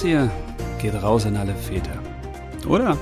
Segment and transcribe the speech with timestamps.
[0.00, 0.30] Das hier
[0.80, 2.02] geht raus an alle Väter.
[2.66, 2.96] Oder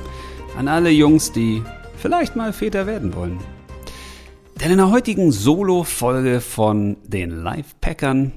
[0.57, 1.63] an alle Jungs, die
[1.97, 3.39] vielleicht mal Väter werden wollen.
[4.61, 8.33] Denn in der heutigen Solo-Folge von den Live-Packern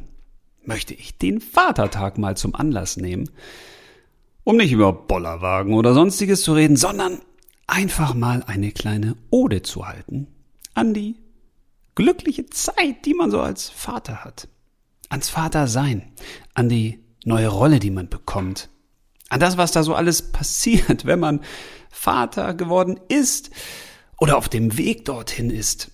[0.63, 3.31] möchte ich den Vatertag mal zum Anlass nehmen,
[4.43, 7.17] um nicht über Bollerwagen oder sonstiges zu reden, sondern
[7.65, 10.27] einfach mal eine kleine Ode zu halten
[10.75, 11.15] an die
[11.95, 14.47] glückliche Zeit, die man so als Vater hat.
[15.09, 16.11] Ans Vatersein,
[16.53, 18.69] an die neue Rolle, die man bekommt,
[19.29, 21.41] an das, was da so alles passiert, wenn man
[21.89, 23.51] Vater geworden ist
[24.19, 25.91] oder auf dem Weg dorthin ist.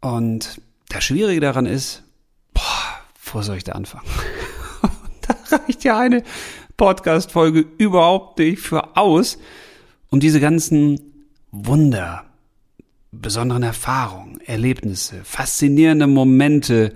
[0.00, 2.02] Und das Schwierige daran ist,
[2.54, 3.00] boah,
[3.32, 4.08] wo soll ich da anfangen?
[5.26, 6.22] da reicht ja eine
[6.76, 9.38] Podcast-Folge überhaupt nicht für aus,
[10.10, 11.00] um diese ganzen
[11.50, 12.24] Wunder,
[13.10, 16.94] besonderen Erfahrungen, Erlebnisse, faszinierende Momente,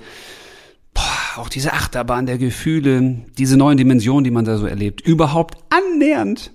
[1.39, 6.53] auch diese Achterbahn der Gefühle, diese neuen Dimensionen, die man da so erlebt, überhaupt annähernd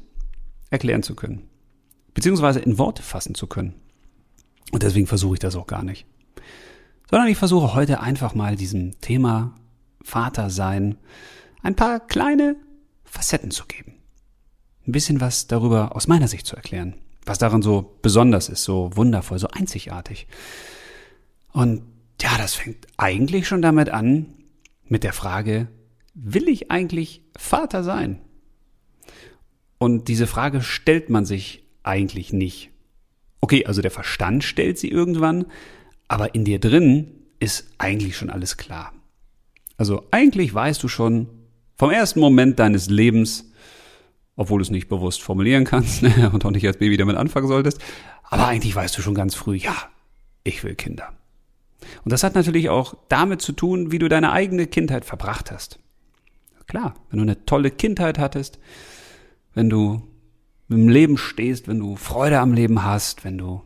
[0.70, 1.44] erklären zu können.
[2.14, 3.76] Beziehungsweise in Worte fassen zu können.
[4.72, 6.06] Und deswegen versuche ich das auch gar nicht.
[7.10, 9.56] Sondern ich versuche heute einfach mal diesem Thema
[10.04, 10.98] Vater sein
[11.64, 12.56] ein paar kleine
[13.04, 13.94] Facetten zu geben.
[14.86, 16.96] Ein bisschen was darüber aus meiner Sicht zu erklären.
[17.26, 20.28] Was daran so besonders ist, so wundervoll, so einzigartig.
[21.52, 21.82] Und
[22.22, 24.28] ja, das fängt eigentlich schon damit an,
[24.92, 25.68] mit der Frage,
[26.14, 28.22] will ich eigentlich Vater sein?
[29.78, 32.72] Und diese Frage stellt man sich eigentlich nicht.
[33.42, 35.46] Okay, also der Verstand stellt sie irgendwann,
[36.08, 38.94] aber in dir drin ist eigentlich schon alles klar.
[39.78, 41.28] Also eigentlich weißt du schon
[41.76, 43.52] vom ersten Moment deines Lebens,
[44.36, 47.48] obwohl du es nicht bewusst formulieren kannst ne, und auch nicht als Baby damit anfangen
[47.48, 47.80] solltest,
[48.24, 49.76] aber eigentlich weißt du schon ganz früh, ja,
[50.44, 51.14] ich will Kinder.
[52.04, 55.80] Und das hat natürlich auch damit zu tun, wie du deine eigene Kindheit verbracht hast.
[56.68, 58.60] Klar, wenn du eine tolle Kindheit hattest,
[59.54, 60.02] wenn du
[60.70, 63.62] im Leben stehst, wenn du Freude am Leben hast, wenn du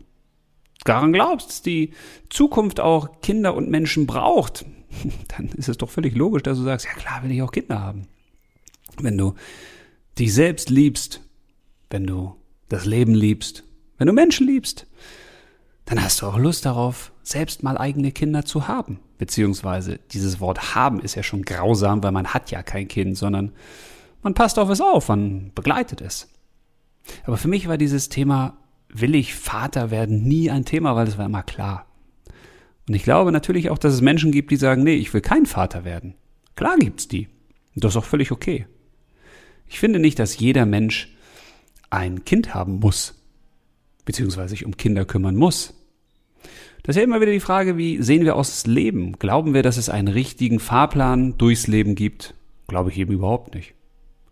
[0.83, 1.93] daran glaubst, dass die
[2.29, 4.65] Zukunft auch Kinder und Menschen braucht,
[5.37, 7.79] dann ist es doch völlig logisch, dass du sagst, ja klar, will ich auch Kinder
[7.79, 8.07] haben.
[8.99, 9.33] Wenn du
[10.19, 11.21] dich selbst liebst,
[11.89, 12.35] wenn du
[12.69, 13.63] das Leben liebst,
[13.97, 14.87] wenn du Menschen liebst,
[15.85, 18.99] dann hast du auch Lust darauf, selbst mal eigene Kinder zu haben.
[19.17, 23.51] Beziehungsweise dieses Wort haben ist ja schon grausam, weil man hat ja kein Kind, sondern
[24.21, 26.29] man passt auf es auf, man begleitet es.
[27.23, 28.57] Aber für mich war dieses Thema,
[28.89, 31.85] will ich Vater werden, nie ein Thema, weil es war immer klar.
[32.87, 35.45] Und ich glaube natürlich auch, dass es Menschen gibt, die sagen, nee, ich will kein
[35.45, 36.15] Vater werden.
[36.55, 37.27] Klar gibt's die.
[37.75, 38.67] Und das ist auch völlig okay.
[39.67, 41.15] Ich finde nicht, dass jeder Mensch
[41.89, 43.20] ein Kind haben muss,
[44.05, 45.73] beziehungsweise sich um Kinder kümmern muss.
[46.83, 49.19] Das ist ja immer wieder die Frage, wie sehen wir aus das Leben?
[49.19, 52.33] Glauben wir, dass es einen richtigen Fahrplan durchs Leben gibt?
[52.67, 53.75] Glaube ich eben überhaupt nicht.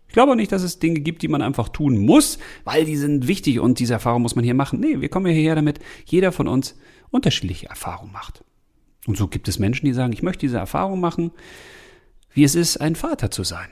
[0.08, 2.96] Ich glaube auch nicht, dass es Dinge gibt, die man einfach tun muss, weil die
[2.96, 4.80] sind wichtig und diese Erfahrung muss man hier machen.
[4.80, 6.76] Nee, wir kommen ja hierher, damit jeder von uns
[7.10, 8.42] unterschiedliche Erfahrungen macht.
[9.06, 11.30] Und so gibt es Menschen, die sagen, ich möchte diese Erfahrung machen,
[12.32, 13.68] wie es ist, ein Vater zu sein.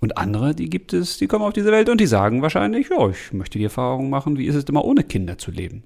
[0.00, 3.08] Und andere, die gibt es, die kommen auf diese Welt und die sagen wahrscheinlich, ja,
[3.08, 5.84] ich möchte die Erfahrung machen, wie ist es immer ohne Kinder zu leben.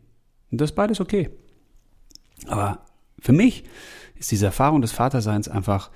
[0.51, 1.31] Und das ist beides okay.
[2.47, 2.85] Aber
[3.21, 3.65] für mich
[4.17, 5.91] ist diese Erfahrung des Vaterseins einfach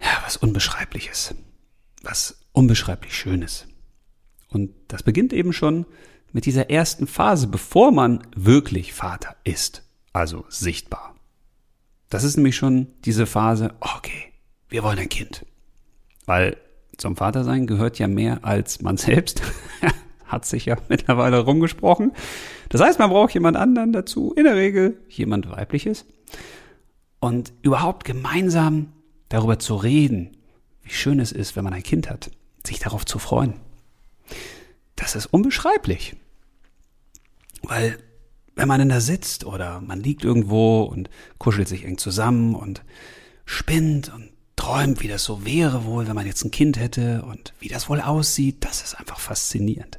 [0.00, 1.34] ja, was Unbeschreibliches.
[2.02, 3.66] Was unbeschreiblich Schönes.
[4.48, 5.86] Und das beginnt eben schon
[6.32, 9.82] mit dieser ersten Phase, bevor man wirklich Vater ist,
[10.12, 11.14] also sichtbar.
[12.08, 14.32] Das ist nämlich schon diese Phase, okay,
[14.68, 15.46] wir wollen ein Kind.
[16.26, 16.56] Weil
[16.96, 19.42] zum Vatersein gehört ja mehr als man selbst.
[20.24, 22.12] Hat sich ja mittlerweile rumgesprochen.
[22.68, 26.06] Das heißt, man braucht jemand anderen dazu, in der Regel jemand weibliches.
[27.20, 28.92] Und überhaupt gemeinsam
[29.28, 30.36] darüber zu reden,
[30.82, 32.30] wie schön es ist, wenn man ein Kind hat
[32.66, 33.54] sich darauf zu freuen.
[34.96, 36.16] Das ist unbeschreiblich.
[37.62, 37.98] Weil
[38.56, 42.82] wenn man denn da sitzt oder man liegt irgendwo und kuschelt sich eng zusammen und
[43.44, 44.30] spinnt und
[44.64, 47.90] träumt, wie das so wäre wohl, wenn man jetzt ein Kind hätte und wie das
[47.90, 49.98] wohl aussieht, das ist einfach faszinierend.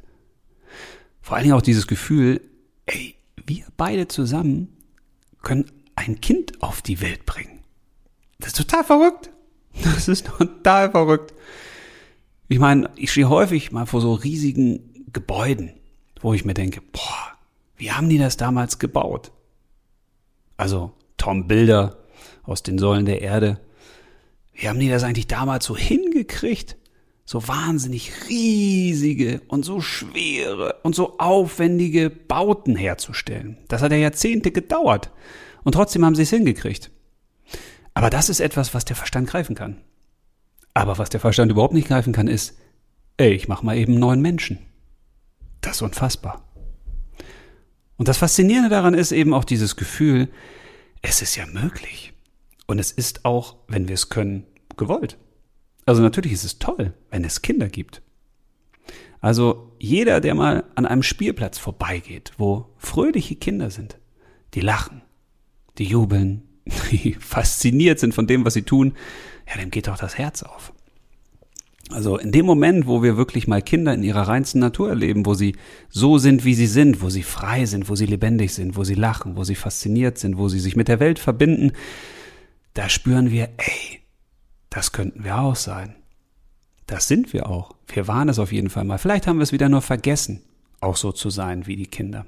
[1.20, 2.40] Vor allen Dingen auch dieses Gefühl,
[2.86, 3.14] ey,
[3.46, 4.68] wir beide zusammen
[5.42, 7.60] können ein Kind auf die Welt bringen.
[8.38, 9.30] Das ist total verrückt.
[9.84, 11.34] Das ist total verrückt.
[12.48, 15.74] Ich meine, ich stehe häufig mal vor so riesigen Gebäuden,
[16.22, 17.36] wo ich mir denke, boah,
[17.76, 19.32] wie haben die das damals gebaut?
[20.56, 21.98] Also Tom Bilder
[22.42, 23.60] aus den Säulen der Erde.
[24.56, 26.76] Wie haben die das eigentlich damals so hingekriegt?
[27.26, 33.58] So wahnsinnig riesige und so schwere und so aufwendige Bauten herzustellen.
[33.68, 35.10] Das hat ja Jahrzehnte gedauert.
[35.64, 36.90] Und trotzdem haben sie es hingekriegt.
[37.94, 39.80] Aber das ist etwas, was der Verstand greifen kann.
[40.72, 42.56] Aber was der Verstand überhaupt nicht greifen kann, ist,
[43.16, 44.58] ey, ich mach mal eben neun Menschen.
[45.60, 46.44] Das ist unfassbar.
[47.96, 50.28] Und das Faszinierende daran ist eben auch dieses Gefühl,
[51.02, 52.12] es ist ja möglich.
[52.66, 54.44] Und es ist auch, wenn wir es können,
[54.76, 55.18] gewollt.
[55.84, 58.02] Also natürlich ist es toll, wenn es Kinder gibt.
[59.20, 63.98] Also jeder, der mal an einem Spielplatz vorbeigeht, wo fröhliche Kinder sind,
[64.54, 65.02] die lachen,
[65.78, 66.42] die jubeln,
[66.90, 68.94] die fasziniert sind von dem, was sie tun,
[69.48, 70.72] ja, dem geht doch das Herz auf.
[71.90, 75.34] Also in dem Moment, wo wir wirklich mal Kinder in ihrer reinsten Natur erleben, wo
[75.34, 75.54] sie
[75.88, 78.94] so sind, wie sie sind, wo sie frei sind, wo sie lebendig sind, wo sie
[78.94, 81.72] lachen, wo sie fasziniert sind, wo sie sich mit der Welt verbinden,
[82.76, 84.00] da spüren wir, ey,
[84.68, 85.96] das könnten wir auch sein.
[86.86, 87.74] Das sind wir auch.
[87.88, 88.98] Wir waren es auf jeden Fall mal.
[88.98, 90.42] Vielleicht haben wir es wieder nur vergessen,
[90.80, 92.26] auch so zu sein wie die Kinder.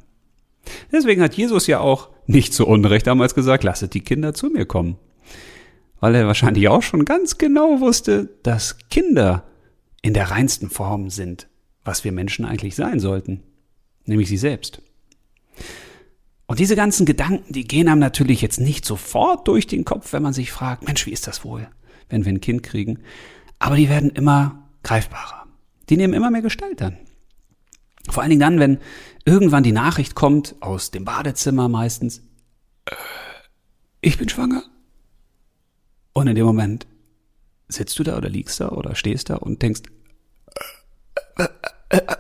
[0.91, 4.65] Deswegen hat Jesus ja auch nicht zu Unrecht damals gesagt, lasset die Kinder zu mir
[4.65, 4.97] kommen.
[6.01, 9.45] Weil er wahrscheinlich auch schon ganz genau wusste, dass Kinder
[10.01, 11.47] in der reinsten Form sind,
[11.85, 13.43] was wir Menschen eigentlich sein sollten,
[14.07, 14.81] nämlich sie selbst.
[16.49, 20.23] Und diese ganzen Gedanken, die gehen einem natürlich jetzt nicht sofort durch den Kopf, wenn
[20.23, 21.69] man sich fragt, Mensch, wie ist das wohl,
[22.09, 23.01] wenn wir ein Kind kriegen?
[23.59, 25.47] Aber die werden immer greifbarer.
[25.91, 26.97] Die nehmen immer mehr Gestalt an.
[28.09, 28.79] Vor allen Dingen dann, wenn
[29.27, 32.23] irgendwann die Nachricht kommt, aus dem Badezimmer meistens,
[32.87, 32.95] äh,
[34.01, 34.63] ich bin schwanger.
[36.15, 36.87] Und in dem Moment
[37.69, 39.83] sitzt du da oder liegst da oder stehst da und denkst,
[41.37, 41.47] äh,
[41.91, 42.17] äh, äh,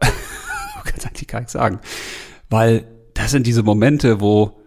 [0.00, 1.80] du kannst eigentlich gar nichts sagen.
[2.48, 2.93] Weil
[3.24, 4.60] das sind diese Momente, wo,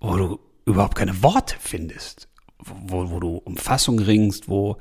[0.00, 2.26] wo du überhaupt keine Worte findest,
[2.64, 4.78] wo, wo du um Fassung ringst, wo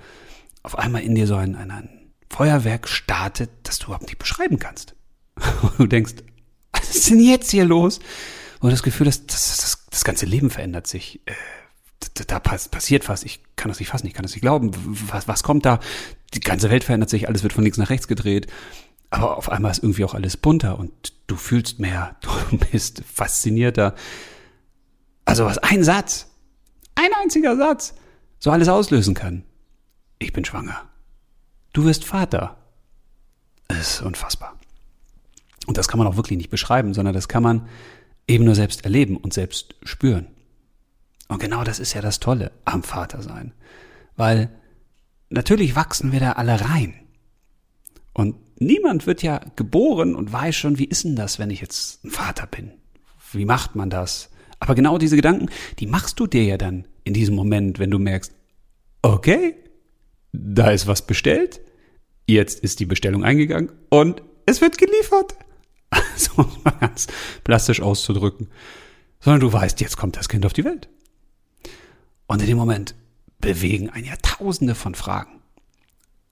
[0.64, 4.58] auf einmal in dir so ein, ein, ein Feuerwerk startet, das du überhaupt nicht beschreiben
[4.58, 4.96] kannst.
[5.62, 6.14] Und du denkst,
[6.72, 8.00] was ist denn jetzt hier los?
[8.62, 11.20] Und das Gefühl, dass das, das, das ganze Leben verändert sich.
[11.26, 11.34] Äh,
[12.26, 14.72] da passiert was, ich kann das nicht fassen, ich kann das nicht glauben.
[15.10, 15.82] Was, was kommt da?
[16.34, 18.48] Die ganze Welt verändert sich, alles wird von links nach rechts gedreht.
[19.10, 23.96] Aber auf einmal ist irgendwie auch alles bunter und du fühlst mehr, du bist faszinierter.
[25.26, 26.28] Also was ein Satz,
[26.96, 27.94] ein einziger Satz,
[28.40, 29.44] so alles auslösen kann.
[30.20, 30.82] Ich bin schwanger.
[31.74, 32.58] Du wirst Vater.
[33.68, 34.58] Es ist unfassbar.
[35.68, 37.68] Und das kann man auch wirklich nicht beschreiben, sondern das kann man
[38.28, 40.28] eben nur selbst erleben und selbst spüren.
[41.28, 43.54] Und genau das ist ja das Tolle am Vatersein.
[44.16, 44.50] Weil
[45.30, 46.96] natürlich wachsen wir da alle rein.
[48.14, 52.04] Und niemand wird ja geboren und weiß schon, wie ist denn das, wenn ich jetzt
[52.04, 52.72] ein Vater bin?
[53.32, 54.30] Wie macht man das?
[54.60, 55.50] Aber genau diese Gedanken,
[55.80, 58.34] die machst du dir ja dann in diesem Moment, wenn du merkst,
[59.02, 59.56] okay,
[60.32, 61.62] da ist was bestellt,
[62.28, 65.36] jetzt ist die Bestellung eingegangen und es wird geliefert.
[66.18, 67.08] So um mal ganz
[67.44, 68.50] plastisch auszudrücken.
[69.20, 70.90] Sondern du weißt, jetzt kommt das Kind auf die Welt.
[72.26, 72.96] Und in dem Moment
[73.40, 75.42] bewegen ein ja tausende von Fragen.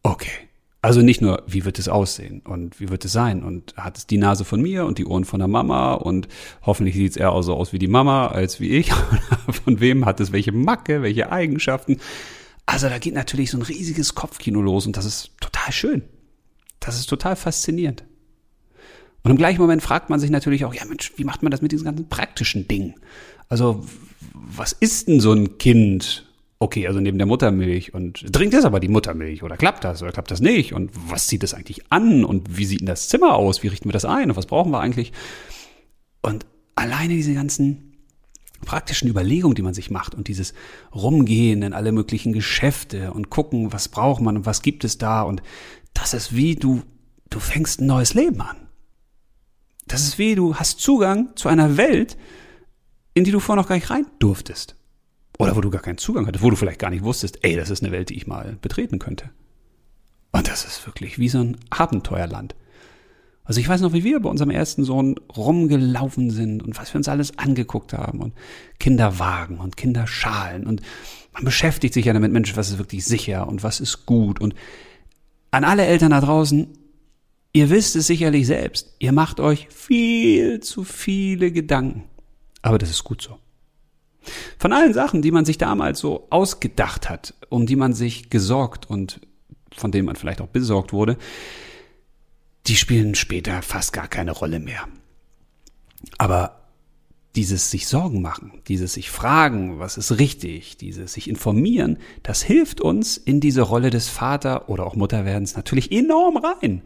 [0.01, 0.49] Okay.
[0.85, 4.05] Also nicht nur, wie wird es aussehen und wie wird es sein und hat es
[4.05, 6.27] die Nase von mir und die Ohren von der Mama und
[6.61, 8.91] hoffentlich sieht es eher so aus wie die Mama als wie ich.
[9.63, 11.97] von wem hat es welche Macke, welche Eigenschaften.
[12.67, 16.03] Also da geht natürlich so ein riesiges Kopfkino los und das ist total schön.
[16.79, 18.03] Das ist total faszinierend.
[19.23, 21.63] Und im gleichen Moment fragt man sich natürlich auch, ja Mensch, wie macht man das
[21.63, 22.93] mit diesen ganzen praktischen Dingen?
[23.49, 23.83] Also
[24.35, 26.27] was ist denn so ein Kind?
[26.57, 30.13] Okay, also neben der Muttermilch und trinkt es aber die Muttermilch oder klappt das oder
[30.13, 33.35] klappt das nicht und was zieht das eigentlich an und wie sieht denn das Zimmer
[33.35, 33.61] aus?
[33.61, 35.11] Wie richten wir das ein und was brauchen wir eigentlich?
[36.21, 36.45] Und
[36.75, 37.97] alleine diese ganzen
[38.61, 40.53] praktischen Überlegungen, die man sich macht und dieses
[40.93, 45.23] Rumgehen in alle möglichen Geschäfte und gucken, was braucht man und was gibt es da
[45.23, 45.43] und
[45.93, 46.83] das ist wie du,
[47.29, 48.55] du fängst ein neues Leben an.
[49.87, 52.17] Das ist wie du hast Zugang zu einer Welt,
[53.13, 54.75] in die du vorher noch gar nicht rein durftest.
[55.37, 57.69] Oder wo du gar keinen Zugang hattest, wo du vielleicht gar nicht wusstest, ey, das
[57.69, 59.29] ist eine Welt, die ich mal betreten könnte.
[60.31, 62.55] Und das ist wirklich wie so ein Abenteuerland.
[63.43, 66.97] Also ich weiß noch, wie wir bei unserem ersten Sohn rumgelaufen sind und was wir
[66.97, 68.33] uns alles angeguckt haben und
[68.79, 70.81] Kinderwagen und Kinderschalen und
[71.31, 74.55] man beschäftigt sich ja damit, Mensch, was ist wirklich sicher und was ist gut und
[75.51, 76.69] an alle Eltern da draußen,
[77.53, 82.05] ihr wisst es sicherlich selbst, ihr macht euch viel zu viele Gedanken
[82.65, 83.37] aber das ist gut so.
[84.57, 88.89] Von allen Sachen, die man sich damals so ausgedacht hat, um die man sich gesorgt
[88.89, 89.21] und
[89.73, 91.17] von denen man vielleicht auch besorgt wurde,
[92.67, 94.87] die spielen später fast gar keine Rolle mehr.
[96.17, 96.61] Aber
[97.35, 102.79] dieses sich Sorgen machen, dieses sich fragen, was ist richtig, dieses sich informieren, das hilft
[102.79, 106.81] uns in diese Rolle des Vater- oder auch Mutterwerdens natürlich enorm rein,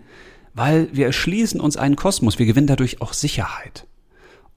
[0.53, 3.85] weil wir erschließen uns einen Kosmos, wir gewinnen dadurch auch Sicherheit.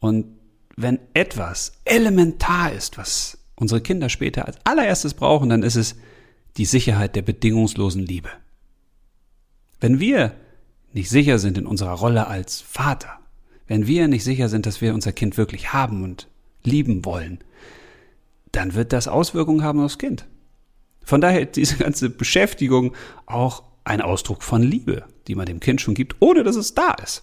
[0.00, 0.26] Und
[0.76, 5.96] wenn etwas elementar ist, was unsere Kinder später als allererstes brauchen, dann ist es
[6.56, 8.30] die Sicherheit der bedingungslosen Liebe.
[9.80, 10.34] Wenn wir
[10.92, 13.18] nicht sicher sind in unserer Rolle als Vater,
[13.66, 16.28] wenn wir nicht sicher sind, dass wir unser Kind wirklich haben und
[16.62, 17.38] lieben wollen,
[18.52, 20.26] dann wird das Auswirkungen haben aufs Kind.
[21.04, 22.94] Von daher ist diese ganze Beschäftigung
[23.26, 26.92] auch ein Ausdruck von Liebe, die man dem Kind schon gibt, ohne dass es da
[27.02, 27.22] ist.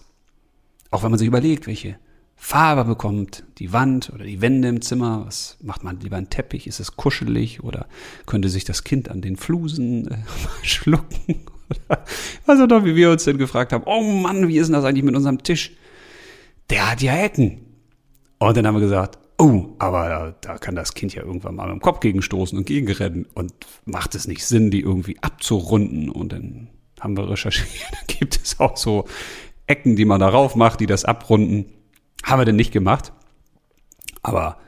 [0.90, 1.98] Auch wenn man sich überlegt, welche
[2.42, 6.66] Farbe bekommt die Wand oder die Wände im Zimmer, was macht man lieber einen Teppich,
[6.66, 7.86] ist es kuschelig oder
[8.26, 10.16] könnte sich das Kind an den Flusen äh,
[10.62, 11.44] schlucken
[12.46, 15.04] auch doch, wie wir uns denn gefragt haben, oh Mann, wie ist denn das eigentlich
[15.04, 15.72] mit unserem Tisch?
[16.68, 17.60] Der hat ja Ecken.
[18.38, 21.66] Und dann haben wir gesagt, oh, aber da, da kann das Kind ja irgendwann mal
[21.66, 23.52] mit dem Kopf gegenstoßen und gegenrennen und
[23.84, 26.68] macht es nicht Sinn, die irgendwie abzurunden und dann
[27.00, 29.06] haben wir recherchiert, da gibt es auch so
[29.66, 31.66] Ecken, die man darauf macht, die das abrunden.
[32.22, 33.12] Haben wir denn nicht gemacht.
[34.22, 34.58] Aber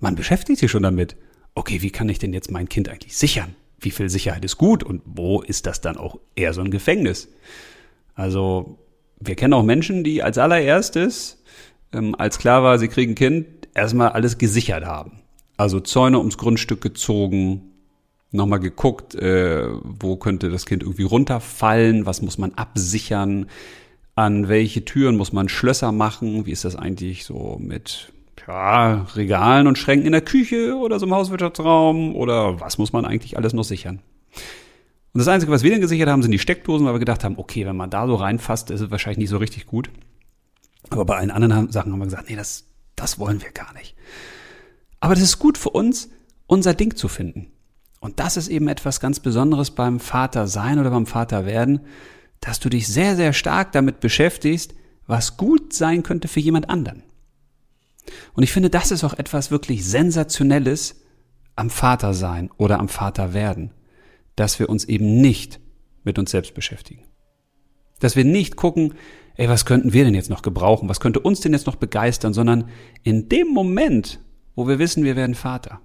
[0.00, 1.16] man beschäftigt sich schon damit.
[1.54, 3.54] Okay, wie kann ich denn jetzt mein Kind eigentlich sichern?
[3.80, 7.28] Wie viel Sicherheit ist gut und wo ist das dann auch eher so ein Gefängnis?
[8.14, 8.78] Also,
[9.20, 11.42] wir kennen auch Menschen, die als allererstes,
[11.92, 15.20] ähm, als klar war, sie kriegen ein Kind, erstmal alles gesichert haben.
[15.56, 17.72] Also Zäune ums Grundstück gezogen,
[18.30, 23.46] nochmal geguckt, äh, wo könnte das Kind irgendwie runterfallen, was muss man absichern,
[24.18, 28.12] an welche Türen muss man Schlösser machen, wie ist das eigentlich so mit
[28.48, 33.04] ja, Regalen und Schränken in der Küche oder so im Hauswirtschaftsraum oder was muss man
[33.04, 34.00] eigentlich alles noch sichern.
[35.12, 37.38] Und das Einzige, was wir dann gesichert haben, sind die Steckdosen, weil wir gedacht haben,
[37.38, 39.88] okay, wenn man da so reinfasst, ist es wahrscheinlich nicht so richtig gut.
[40.90, 42.64] Aber bei allen anderen Sachen haben wir gesagt, nee, das,
[42.96, 43.94] das wollen wir gar nicht.
[44.98, 46.10] Aber das ist gut für uns,
[46.48, 47.52] unser Ding zu finden.
[48.00, 51.82] Und das ist eben etwas ganz Besonderes beim Vater sein oder beim Vater werden,
[52.40, 54.74] dass du dich sehr, sehr stark damit beschäftigst,
[55.06, 57.02] was gut sein könnte für jemand anderen.
[58.34, 60.96] Und ich finde, das ist auch etwas wirklich Sensationelles
[61.56, 63.72] am Vater sein oder am Vater werden,
[64.36, 65.60] dass wir uns eben nicht
[66.04, 67.02] mit uns selbst beschäftigen.
[68.00, 68.94] Dass wir nicht gucken,
[69.34, 70.88] ey, was könnten wir denn jetzt noch gebrauchen?
[70.88, 72.32] Was könnte uns denn jetzt noch begeistern?
[72.32, 72.68] Sondern
[73.02, 74.20] in dem Moment,
[74.54, 75.80] wo wir wissen, wir werden Vater.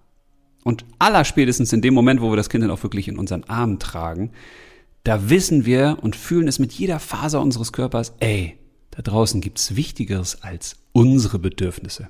[0.63, 3.79] Und allerspätestens in dem Moment, wo wir das Kind dann auch wirklich in unseren Armen
[3.79, 4.31] tragen,
[5.03, 8.57] da wissen wir und fühlen es mit jeder Faser unseres Körpers, ey,
[8.91, 12.09] da draußen gibt's Wichtigeres als unsere Bedürfnisse.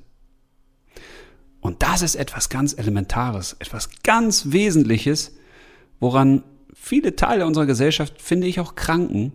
[1.60, 5.32] Und das ist etwas ganz Elementares, etwas ganz Wesentliches,
[6.00, 9.32] woran viele Teile unserer Gesellschaft, finde ich, auch kranken,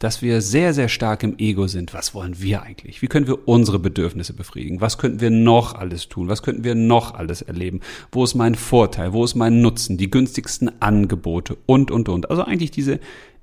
[0.00, 1.92] dass wir sehr, sehr stark im Ego sind.
[1.92, 3.02] Was wollen wir eigentlich?
[3.02, 4.80] Wie können wir unsere Bedürfnisse befriedigen?
[4.80, 6.26] Was könnten wir noch alles tun?
[6.26, 7.80] Was könnten wir noch alles erleben?
[8.10, 9.12] Wo ist mein Vorteil?
[9.12, 9.98] Wo ist mein Nutzen?
[9.98, 12.30] Die günstigsten Angebote und, und, und.
[12.30, 12.98] Also eigentlich diese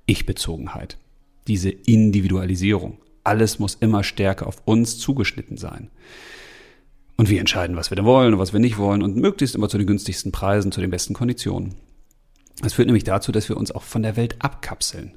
[0.07, 0.97] Ich-Bezogenheit,
[1.45, 2.97] diese Individualisierung.
[3.23, 5.91] Alles muss immer stärker auf uns zugeschnitten sein.
[7.17, 9.69] Und wir entscheiden, was wir denn wollen und was wir nicht wollen und möglichst immer
[9.69, 11.75] zu den günstigsten Preisen, zu den besten Konditionen.
[12.63, 15.13] Das führt nämlich dazu, dass wir uns auch von der Welt abkapseln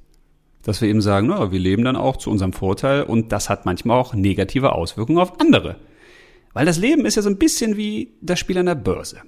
[0.63, 3.67] dass wir eben sagen, na, wir leben dann auch zu unserem Vorteil und das hat
[3.67, 5.77] manchmal auch negative Auswirkungen auf andere.
[6.53, 9.19] Weil das Leben ist ja so ein bisschen wie das Spiel an der Börse.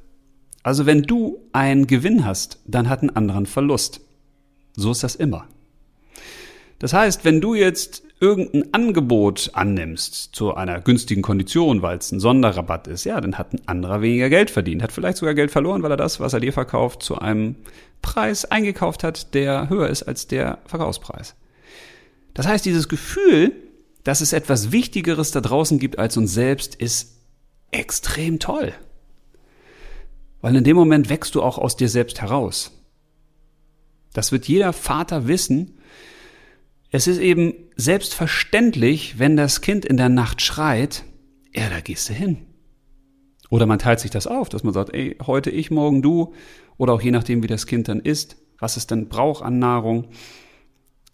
[0.63, 4.01] Also wenn du einen Gewinn hast, dann hat ein anderer einen Verlust.
[4.75, 5.47] So ist das immer.
[6.79, 12.21] Das heißt, wenn du jetzt irgendein Angebot annimmst zu einer günstigen Kondition, weil es ein
[12.21, 15.83] Sonderrabatt ist, ja, dann hat ein anderer weniger Geld verdient, hat vielleicht sogar Geld verloren,
[15.83, 17.57] weil er das, was er dir verkauft, zu einem
[18.01, 21.35] Preis eingekauft hat, der höher ist als der Verkaufspreis.
[22.33, 23.53] Das heißt, dieses Gefühl,
[24.05, 27.17] dass es etwas Wichtigeres da draußen gibt als uns selbst, ist
[27.73, 28.73] extrem toll.
[30.41, 32.71] Weil in dem Moment wächst du auch aus dir selbst heraus.
[34.13, 35.79] Das wird jeder Vater wissen.
[36.95, 41.05] Es ist eben selbstverständlich, wenn das Kind in der Nacht schreit,
[41.55, 42.37] ja, da gehst du hin.
[43.49, 46.35] Oder man teilt sich das auf, dass man sagt, ey, heute ich, morgen du,
[46.77, 50.09] oder auch je nachdem, wie das Kind dann isst, was es dann braucht an Nahrung.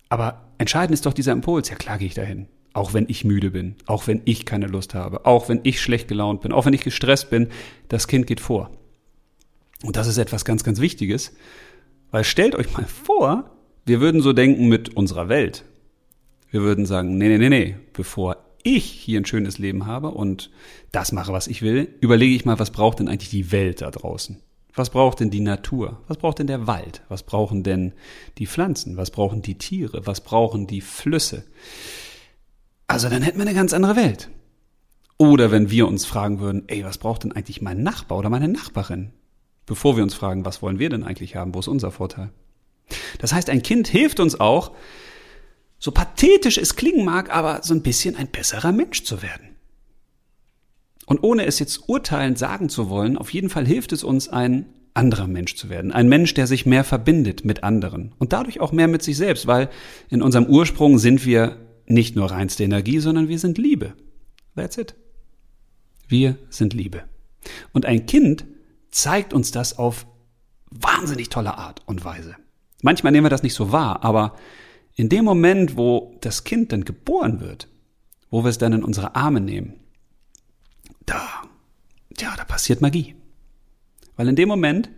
[0.09, 1.69] Aber entscheidend ist doch dieser Impuls.
[1.69, 2.49] Ja, klar gehe ich dahin.
[2.73, 6.09] Auch wenn ich müde bin, auch wenn ich keine Lust habe, auch wenn ich schlecht
[6.09, 7.49] gelaunt bin, auch wenn ich gestresst bin,
[7.87, 8.71] das Kind geht vor.
[9.85, 11.33] Und das ist etwas ganz, ganz Wichtiges,
[12.11, 13.51] weil stellt euch mal vor,
[13.85, 15.65] wir würden so denken mit unserer Welt.
[16.51, 20.51] Wir würden sagen, nee, nee, nee, nee, bevor ich hier ein schönes Leben habe und
[20.93, 23.91] das mache, was ich will, überlege ich mal, was braucht denn eigentlich die Welt da
[23.91, 24.41] draußen?
[24.75, 26.01] Was braucht denn die Natur?
[26.07, 27.03] Was braucht denn der Wald?
[27.09, 27.93] Was brauchen denn
[28.39, 28.97] die Pflanzen?
[28.97, 30.07] Was brauchen die Tiere?
[30.07, 31.45] Was brauchen die Flüsse?
[32.87, 34.31] Also dann hätten wir eine ganz andere Welt.
[35.17, 38.49] Oder wenn wir uns fragen würden, ey, was braucht denn eigentlich mein Nachbar oder meine
[38.49, 39.11] Nachbarin?
[39.67, 41.55] Bevor wir uns fragen, was wollen wir denn eigentlich haben?
[41.55, 42.31] Wo ist unser Vorteil?
[43.19, 44.71] Das heißt, ein Kind hilft uns auch,
[45.79, 49.57] so pathetisch es klingen mag, aber so ein bisschen ein besserer Mensch zu werden.
[51.07, 54.67] Und ohne es jetzt urteilend sagen zu wollen, auf jeden Fall hilft es uns, ein
[54.95, 55.93] anderer Mensch zu werden.
[55.93, 59.47] Ein Mensch, der sich mehr verbindet mit anderen und dadurch auch mehr mit sich selbst,
[59.47, 59.71] weil
[60.11, 61.57] in unserem Ursprung sind wir
[61.87, 63.95] nicht nur reinste Energie, sondern wir sind Liebe.
[64.57, 64.95] That's it.
[66.09, 67.05] Wir sind Liebe.
[67.73, 68.45] Und ein Kind
[68.91, 70.07] zeigt uns das auf
[70.71, 72.37] wahnsinnig tolle Art und Weise.
[72.83, 74.35] Manchmal nehmen wir das nicht so wahr, aber
[74.99, 77.69] in dem Moment, wo das Kind dann geboren wird,
[78.31, 79.75] wo wir es dann in unsere Arme nehmen,
[81.07, 81.25] da,
[82.19, 83.15] ja, da passiert Magie.
[84.17, 84.91] Weil in dem Moment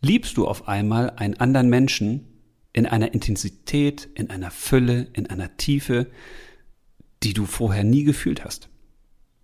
[0.00, 2.26] liebst du auf einmal einen anderen Menschen
[2.72, 6.10] in einer Intensität, in einer Fülle, in einer Tiefe,
[7.22, 8.70] die du vorher nie gefühlt hast.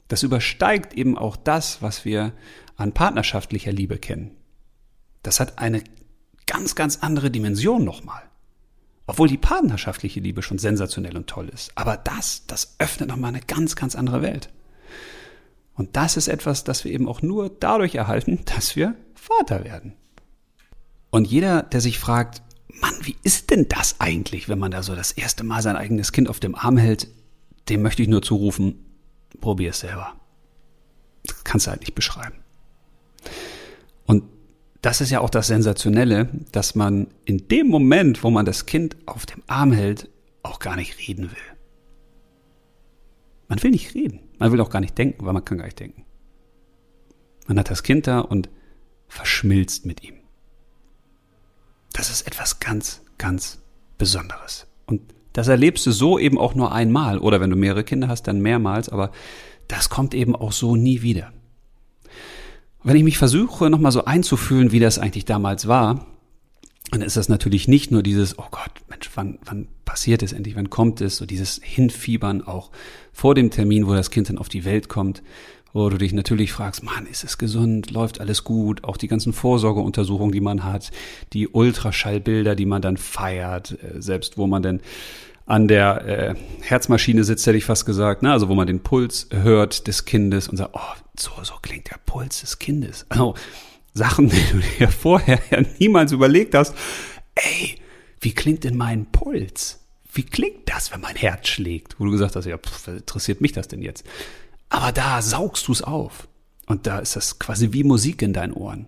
[0.08, 2.32] Das übersteigt eben auch das, was wir
[2.76, 4.30] an partnerschaftlicher Liebe kennen.
[5.22, 5.84] Das hat eine
[6.46, 8.22] ganz, ganz andere Dimension nochmal.
[9.06, 11.72] Obwohl die partnerschaftliche Liebe schon sensationell und toll ist.
[11.74, 14.50] Aber das, das öffnet nochmal eine ganz, ganz andere Welt.
[15.74, 19.94] Und das ist etwas, das wir eben auch nur dadurch erhalten, dass wir Vater werden.
[21.10, 22.42] Und jeder, der sich fragt,
[22.80, 26.12] Mann, wie ist denn das eigentlich, wenn man da so das erste Mal sein eigenes
[26.12, 27.08] Kind auf dem Arm hält,
[27.68, 28.84] dem möchte ich nur zurufen,
[29.40, 30.14] probier es selber.
[31.24, 32.43] Das kannst du halt nicht beschreiben.
[34.84, 38.98] Das ist ja auch das Sensationelle, dass man in dem Moment, wo man das Kind
[39.06, 40.10] auf dem Arm hält,
[40.42, 41.56] auch gar nicht reden will.
[43.48, 44.20] Man will nicht reden.
[44.38, 46.04] Man will auch gar nicht denken, weil man kann gar nicht denken.
[47.46, 48.50] Man hat das Kind da und
[49.08, 50.16] verschmilzt mit ihm.
[51.94, 53.62] Das ist etwas ganz, ganz
[53.96, 54.66] Besonderes.
[54.84, 55.00] Und
[55.32, 57.16] das erlebst du so eben auch nur einmal.
[57.20, 58.90] Oder wenn du mehrere Kinder hast, dann mehrmals.
[58.90, 59.12] Aber
[59.66, 61.32] das kommt eben auch so nie wieder.
[62.84, 66.06] Wenn ich mich versuche, nochmal so einzufühlen, wie das eigentlich damals war,
[66.90, 70.54] dann ist das natürlich nicht nur dieses, oh Gott, Mensch, wann, wann passiert es endlich,
[70.54, 72.70] wann kommt es, so dieses Hinfiebern auch
[73.10, 75.22] vor dem Termin, wo das Kind dann auf die Welt kommt,
[75.72, 79.32] wo du dich natürlich fragst, Mann, ist es gesund, läuft alles gut, auch die ganzen
[79.32, 80.92] Vorsorgeuntersuchungen, die man hat,
[81.32, 84.80] die Ultraschallbilder, die man dann feiert, äh, selbst wo man dann
[85.46, 88.30] an der äh, Herzmaschine sitzt, hätte ich fast gesagt, ne?
[88.30, 91.98] also wo man den Puls hört des Kindes und sagt, oh, so, so klingt der
[92.04, 93.06] Puls des Kindes.
[93.08, 93.34] Also
[93.92, 96.74] Sachen, die du dir vorher ja niemals überlegt hast.
[97.34, 97.76] Ey,
[98.20, 99.80] wie klingt denn mein Puls?
[100.12, 101.98] Wie klingt das, wenn mein Herz schlägt?
[101.98, 104.04] Wo du gesagt hast, ja, pff, interessiert mich das denn jetzt?
[104.68, 106.28] Aber da saugst du es auf.
[106.66, 108.86] Und da ist das quasi wie Musik in deinen Ohren.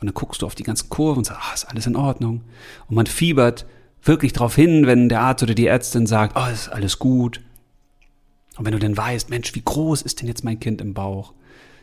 [0.00, 2.42] Und dann guckst du auf die ganzen Kurven und sagst, ah, ist alles in Ordnung.
[2.88, 3.66] Und man fiebert
[4.02, 7.40] wirklich darauf hin, wenn der Arzt oder die Ärztin sagt, oh, ist alles gut.
[8.56, 11.34] Und wenn du dann weißt, Mensch, wie groß ist denn jetzt mein Kind im Bauch?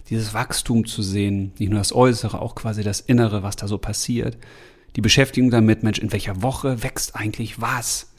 [0.10, 3.78] Dieses Wachstum zu sehen, nicht nur das Äußere, auch quasi das Innere, was da so
[3.78, 4.38] passiert.
[4.96, 8.14] Die Beschäftigung damit, Mensch, in welcher Woche wächst eigentlich was?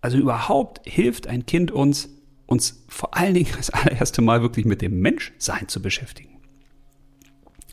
[0.00, 2.08] Also überhaupt hilft ein Kind uns,
[2.46, 6.40] uns vor allen Dingen das allererste Mal wirklich mit dem Menschsein zu beschäftigen.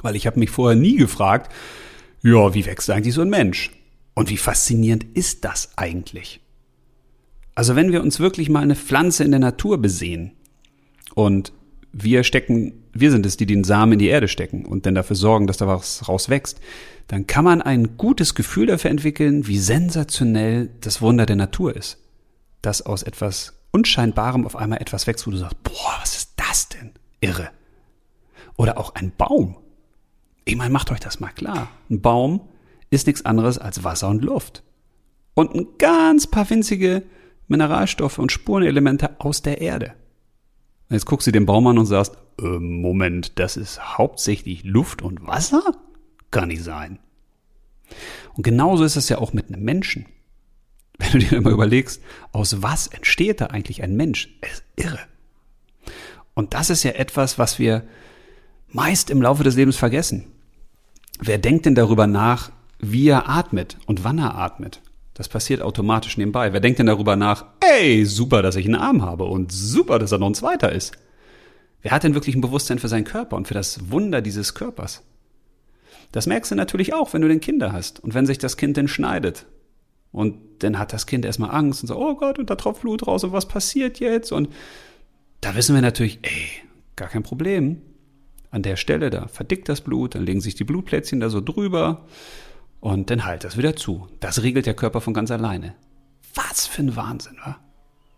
[0.02, 1.52] Weil ich habe mich vorher nie gefragt,
[2.22, 3.72] ja, wie wächst eigentlich so ein Mensch?
[4.14, 6.42] Und wie faszinierend ist das eigentlich?
[7.56, 10.34] Also wenn wir uns wirklich mal eine Pflanze in der Natur besehen
[11.16, 11.54] und
[12.04, 15.16] wir stecken, wir sind es, die den Samen in die Erde stecken und dann dafür
[15.16, 16.60] sorgen, dass da was rauswächst,
[17.08, 21.98] dann kann man ein gutes Gefühl dafür entwickeln, wie sensationell das Wunder der Natur ist.
[22.62, 26.70] Dass aus etwas Unscheinbarem auf einmal etwas wächst, wo du sagst, boah, was ist das
[26.70, 26.92] denn?
[27.22, 27.50] Irre.
[28.58, 29.58] Oder auch ein Baum.
[30.46, 31.70] Ich meine, macht euch das mal klar.
[31.90, 32.42] Ein Baum
[32.90, 34.64] ist nichts anderes als Wasser und Luft.
[35.34, 37.04] Und ein ganz paar winzige
[37.48, 39.94] Mineralstoffe und Spurenelemente aus der Erde.
[40.90, 45.28] Jetzt guckst du den Baum an und sagst, äh, Moment, das ist hauptsächlich Luft und
[45.28, 45.62] Wasser?
[46.32, 47.00] Kann nicht sein.
[48.36, 50.06] Und genauso ist es ja auch mit einem Menschen.
[50.98, 54.30] Wenn du dir immer überlegst, aus was entsteht da eigentlich ein Mensch?
[54.42, 55.00] Es ist irre.
[56.34, 57.84] Und das ist ja etwas, was wir
[58.68, 60.28] meist im Laufe des Lebens vergessen.
[61.20, 64.82] Wer denkt denn darüber nach, wie er atmet und wann er atmet.
[65.18, 66.54] Das passiert automatisch nebenbei.
[66.54, 70.12] Wer denkt denn darüber nach, ey, super, dass ich einen Arm habe und super, dass
[70.12, 70.96] er noch ein zweiter ist?
[71.82, 75.04] Wer hat denn wirklich ein Bewusstsein für seinen Körper und für das Wunder dieses Körpers?
[76.12, 78.78] Das merkst du natürlich auch, wenn du den Kinder hast und wenn sich das Kind
[78.78, 79.48] denn schneidet.
[80.12, 83.08] Und dann hat das Kind erstmal Angst und so, oh Gott, und da tropft Blut
[83.08, 84.32] raus und was passiert jetzt?
[84.32, 84.50] Und
[85.42, 86.48] da wissen wir natürlich, ey,
[86.96, 87.82] gar kein Problem.
[88.52, 92.06] An der Stelle, da verdickt das Blut, dann legen sich die Blutplätzchen da so drüber
[92.80, 94.08] und dann halt das wieder zu.
[94.20, 95.76] Das regelt der Körper von ganz alleine.
[96.36, 97.58] Was für ein Wahnsinn, wa?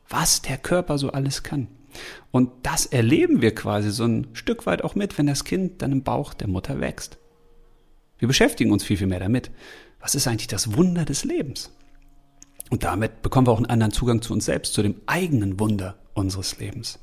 [0.09, 1.67] Was der Körper so alles kann.
[2.31, 5.91] Und das erleben wir quasi so ein Stück weit auch mit, wenn das Kind dann
[5.91, 7.17] im Bauch der Mutter wächst.
[8.17, 9.49] Wir beschäftigen uns viel, viel mehr damit.
[9.99, 11.71] Was ist eigentlich das Wunder des Lebens?
[12.69, 15.95] Und damit bekommen wir auch einen anderen Zugang zu uns selbst, zu dem eigenen Wunder
[16.13, 16.99] unseres Lebens.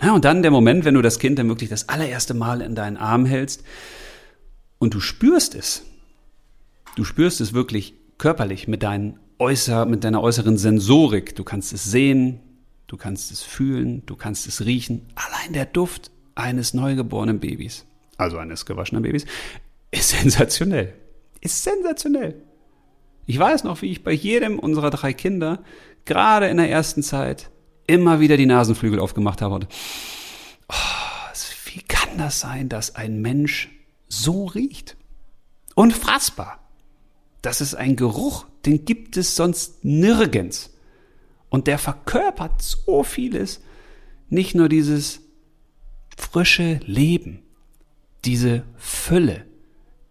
[0.00, 2.74] Na, und dann der Moment, wenn du das Kind dann wirklich das allererste Mal in
[2.74, 3.62] deinen Arm hältst
[4.78, 5.84] und du spürst es.
[6.96, 11.34] Du spürst es wirklich körperlich mit, deinen äußer, mit deiner äußeren Sensorik.
[11.34, 12.40] Du kannst es sehen,
[12.86, 15.06] du kannst es fühlen, du kannst es riechen.
[15.16, 17.84] Allein der Duft eines neugeborenen Babys,
[18.16, 19.24] also eines gewaschenen Babys,
[19.90, 20.94] ist sensationell.
[21.40, 22.42] Ist sensationell.
[23.26, 25.64] Ich weiß noch, wie ich bei jedem unserer drei Kinder,
[26.04, 27.50] gerade in der ersten Zeit,
[27.86, 29.66] immer wieder die Nasenflügel aufgemacht habe und
[30.68, 30.74] oh,
[31.74, 33.70] wie kann das sein, dass ein Mensch
[34.08, 34.96] so riecht?
[35.74, 36.63] Unfassbar.
[37.44, 40.70] Das ist ein Geruch, den gibt es sonst nirgends.
[41.50, 43.60] Und der verkörpert so vieles.
[44.30, 45.20] Nicht nur dieses
[46.16, 47.42] frische Leben,
[48.24, 49.44] diese Fülle,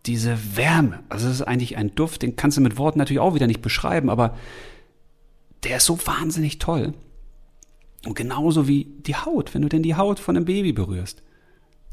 [0.06, 1.04] diese Wärme.
[1.10, 3.64] Also es ist eigentlich ein Duft, den kannst du mit Worten natürlich auch wieder nicht
[3.64, 4.38] beschreiben, aber
[5.64, 6.94] der ist so wahnsinnig toll.
[8.06, 11.24] Und genauso wie die Haut, wenn du denn die Haut von einem Baby berührst.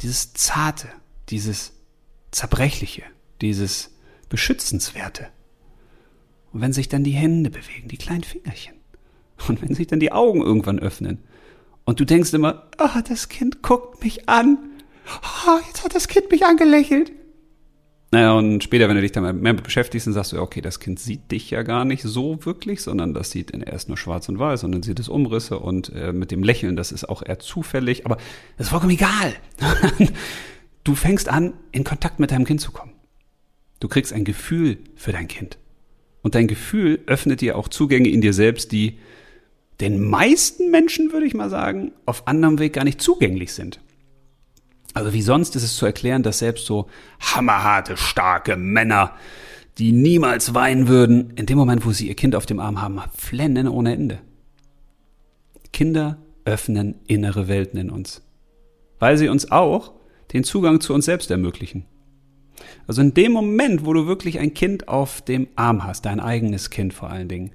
[0.03, 0.89] Dieses Zarte,
[1.31, 1.73] dieses
[2.31, 3.05] Zerbrechliche,
[3.41, 3.91] dieses
[4.31, 5.29] Beschützenswerte.
[6.53, 8.75] Und wenn sich dann die Hände bewegen, die kleinen Fingerchen.
[9.49, 11.19] Und wenn sich dann die Augen irgendwann öffnen.
[11.85, 14.59] Und du denkst immer, oh, das Kind guckt mich an.
[15.47, 17.13] Oh, jetzt hat das Kind mich angelächelt.
[18.13, 20.99] Naja, und später, wenn du dich damit mehr beschäftigst, dann sagst du, okay, das Kind
[20.99, 24.65] sieht dich ja gar nicht so wirklich, sondern das sieht erst nur schwarz und weiß
[24.65, 28.07] und dann sieht es Umrisse und äh, mit dem Lächeln, das ist auch eher zufällig,
[28.07, 28.17] aber
[28.57, 29.35] das ist vollkommen egal.
[30.85, 32.90] du fängst an, in Kontakt mit deinem Kind zu kommen.
[33.81, 35.59] Du kriegst ein Gefühl für dein Kind.
[36.23, 38.99] Und dein Gefühl öffnet dir auch Zugänge in dir selbst, die
[39.81, 43.81] den meisten Menschen, würde ich mal sagen, auf anderem Weg gar nicht zugänglich sind.
[44.93, 46.89] Also wie sonst ist es zu erklären, dass selbst so
[47.21, 49.15] hammerharte, starke Männer,
[49.79, 53.01] die niemals weinen würden, in dem Moment, wo sie ihr Kind auf dem Arm haben,
[53.17, 54.19] flennen ohne Ende.
[55.73, 58.23] Kinder öffnen innere Welten in uns,
[58.99, 59.93] weil sie uns auch
[60.33, 61.87] den Zugang zu uns selbst ermöglichen.
[62.87, 66.71] Also in dem Moment, wo du wirklich ein Kind auf dem Arm hast, dein eigenes
[66.71, 67.53] Kind vor allen Dingen,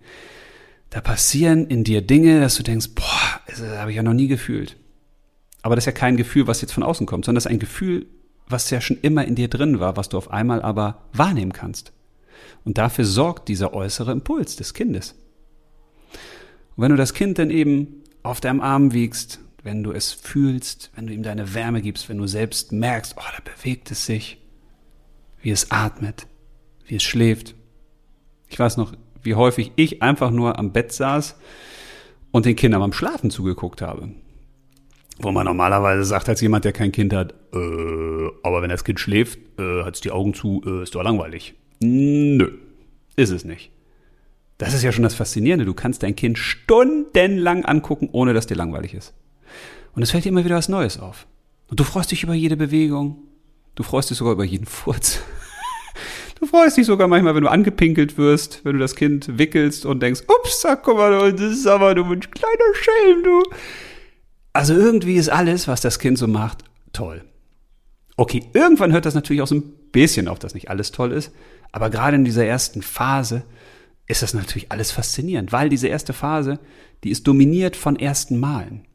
[0.89, 4.27] da passieren in dir Dinge, dass du denkst, boah, das habe ich ja noch nie
[4.27, 4.77] gefühlt.
[5.61, 7.59] Aber das ist ja kein Gefühl, was jetzt von außen kommt, sondern das ist ein
[7.59, 8.05] Gefühl,
[8.47, 11.91] was ja schon immer in dir drin war, was du auf einmal aber wahrnehmen kannst.
[12.63, 15.15] Und dafür sorgt dieser äußere Impuls des Kindes.
[16.75, 20.91] Und wenn du das Kind dann eben auf deinem Arm wiegst, wenn du es fühlst,
[20.95, 24.37] wenn du ihm deine Wärme gibst, wenn du selbst merkst, oh, da bewegt es sich,
[25.45, 26.25] wie es atmet,
[26.87, 27.53] wie es schläft.
[28.49, 31.35] Ich weiß noch, wie häufig ich einfach nur am Bett saß
[32.31, 34.09] und den Kindern beim Schlafen zugeguckt habe.
[35.19, 37.57] Wo man normalerweise sagt, als jemand, der kein Kind hat, äh,
[38.41, 41.53] aber wenn das Kind schläft, äh, hat es die Augen zu, äh, ist doch langweilig.
[41.79, 42.57] Nö,
[43.15, 43.69] ist es nicht.
[44.57, 45.65] Das ist ja schon das Faszinierende.
[45.65, 49.13] Du kannst dein Kind stundenlang angucken, ohne dass dir langweilig ist.
[49.93, 51.27] Und es fällt dir immer wieder was Neues auf.
[51.67, 53.19] Und du freust dich über jede Bewegung.
[53.75, 55.21] Du freust dich sogar über jeden Furz.
[56.45, 60.03] Du freust dich sogar manchmal, wenn du angepinkelt wirst, wenn du das Kind wickelst und
[60.03, 63.41] denkst, ups, sag, mal, das ist aber du ein kleiner Schelm, du.
[64.53, 67.25] Also irgendwie ist alles, was das Kind so macht, toll.
[68.15, 71.31] Okay, irgendwann hört das natürlich auch so ein bisschen auf, dass nicht alles toll ist.
[71.71, 73.41] Aber gerade in dieser ersten Phase
[74.05, 76.59] ist das natürlich alles faszinierend, weil diese erste Phase,
[77.03, 78.85] die ist dominiert von ersten Malen.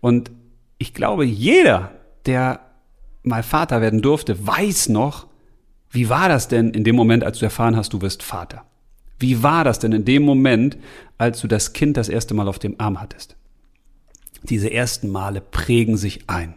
[0.00, 0.32] Und
[0.78, 1.92] ich glaube, jeder,
[2.26, 2.68] der
[3.22, 5.29] mal Vater werden durfte, weiß noch,
[5.90, 8.64] wie war das denn in dem Moment, als du erfahren hast, du wirst Vater?
[9.18, 10.78] Wie war das denn in dem Moment,
[11.18, 13.36] als du das Kind das erste Mal auf dem Arm hattest?
[14.42, 16.54] Diese ersten Male prägen sich ein.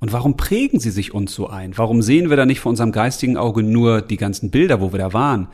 [0.00, 1.76] Und warum prägen sie sich uns so ein?
[1.78, 4.98] Warum sehen wir da nicht vor unserem geistigen Auge nur die ganzen Bilder, wo wir
[4.98, 5.48] da waren,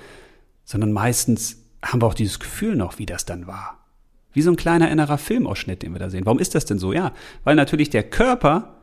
[0.64, 3.84] sondern meistens haben wir auch dieses Gefühl noch, wie das dann war.
[4.32, 6.26] Wie so ein kleiner innerer Filmausschnitt, den wir da sehen.
[6.26, 6.92] Warum ist das denn so?
[6.92, 7.12] Ja,
[7.44, 8.76] weil natürlich der Körper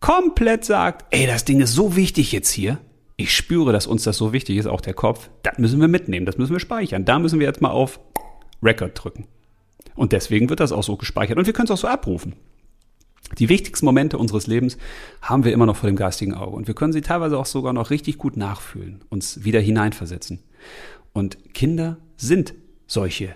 [0.00, 2.78] komplett sagt, ey, das Ding ist so wichtig jetzt hier.
[3.16, 5.30] Ich spüre, dass uns das so wichtig ist, auch der Kopf.
[5.42, 7.04] Das müssen wir mitnehmen, das müssen wir speichern.
[7.04, 7.98] Da müssen wir jetzt mal auf
[8.62, 9.26] Record drücken.
[9.94, 11.38] Und deswegen wird das auch so gespeichert.
[11.38, 12.34] Und wir können es auch so abrufen.
[13.38, 14.76] Die wichtigsten Momente unseres Lebens
[15.20, 16.54] haben wir immer noch vor dem geistigen Auge.
[16.54, 20.40] Und wir können sie teilweise auch sogar noch richtig gut nachfühlen, uns wieder hineinversetzen.
[21.12, 22.54] Und Kinder sind
[22.86, 23.34] solche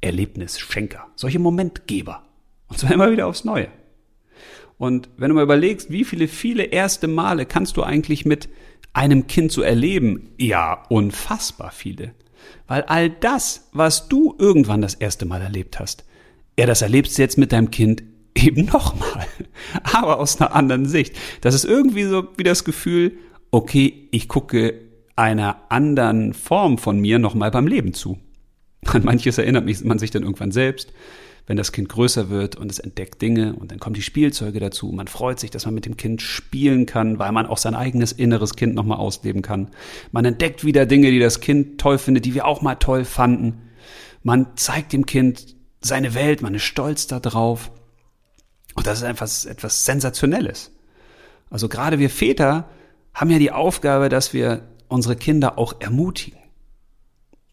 [0.00, 2.24] Erlebnisschenker, solche Momentgeber.
[2.68, 3.68] Und zwar immer wieder aufs Neue.
[4.78, 8.48] Und wenn du mal überlegst, wie viele, viele erste Male kannst du eigentlich mit
[8.92, 10.30] einem Kind so erleben?
[10.38, 12.12] Ja, unfassbar viele.
[12.66, 16.04] Weil all das, was du irgendwann das erste Mal erlebt hast,
[16.58, 18.02] ja, das erlebst du jetzt mit deinem Kind
[18.34, 19.26] eben nochmal.
[19.82, 21.16] Aber aus einer anderen Sicht.
[21.40, 23.18] Das ist irgendwie so wie das Gefühl,
[23.50, 24.74] okay, ich gucke
[25.16, 28.18] einer anderen Form von mir nochmal beim Leben zu.
[28.86, 30.92] An manches erinnert man sich dann irgendwann selbst.
[31.48, 34.92] Wenn das Kind größer wird und es entdeckt Dinge und dann kommen die Spielzeuge dazu.
[34.92, 38.12] Man freut sich, dass man mit dem Kind spielen kann, weil man auch sein eigenes
[38.12, 39.70] inneres Kind nochmal ausleben kann.
[40.12, 43.62] Man entdeckt wieder Dinge, die das Kind toll findet, die wir auch mal toll fanden.
[44.22, 47.70] Man zeigt dem Kind seine Welt, man ist stolz darauf.
[48.74, 50.70] Und das ist einfach etwas Sensationelles.
[51.48, 52.68] Also gerade wir Väter
[53.14, 56.37] haben ja die Aufgabe, dass wir unsere Kinder auch ermutigen.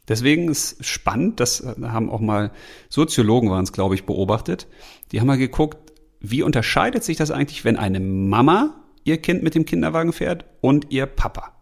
[0.08, 2.52] Deswegen ist spannend, das haben auch mal
[2.89, 4.68] Soziologen waren es, glaube ich, beobachtet.
[5.12, 5.78] Die haben mal geguckt,
[6.20, 10.91] wie unterscheidet sich das eigentlich, wenn eine Mama ihr Kind mit dem Kinderwagen fährt und
[10.91, 11.54] ihr Papa.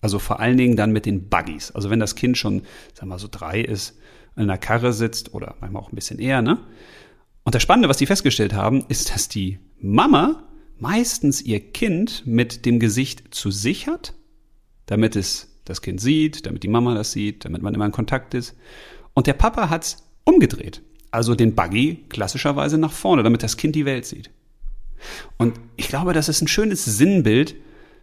[0.00, 1.70] Also vor allen Dingen dann mit den Buggies.
[1.70, 2.60] Also wenn das Kind schon,
[2.94, 3.96] sagen wir mal so drei ist,
[4.36, 6.58] in einer Karre sitzt oder manchmal auch ein bisschen eher, ne?
[7.44, 12.66] Und das Spannende, was die festgestellt haben, ist, dass die Mama meistens ihr Kind mit
[12.66, 14.14] dem Gesicht zu sich hat,
[14.86, 18.34] damit es das Kind sieht, damit die Mama das sieht, damit man immer in Kontakt
[18.34, 18.56] ist.
[19.14, 20.82] Und der Papa hat's umgedreht.
[21.10, 24.30] Also den Buggy klassischerweise nach vorne, damit das Kind die Welt sieht.
[25.36, 27.54] Und ich glaube, das ist ein schönes Sinnbild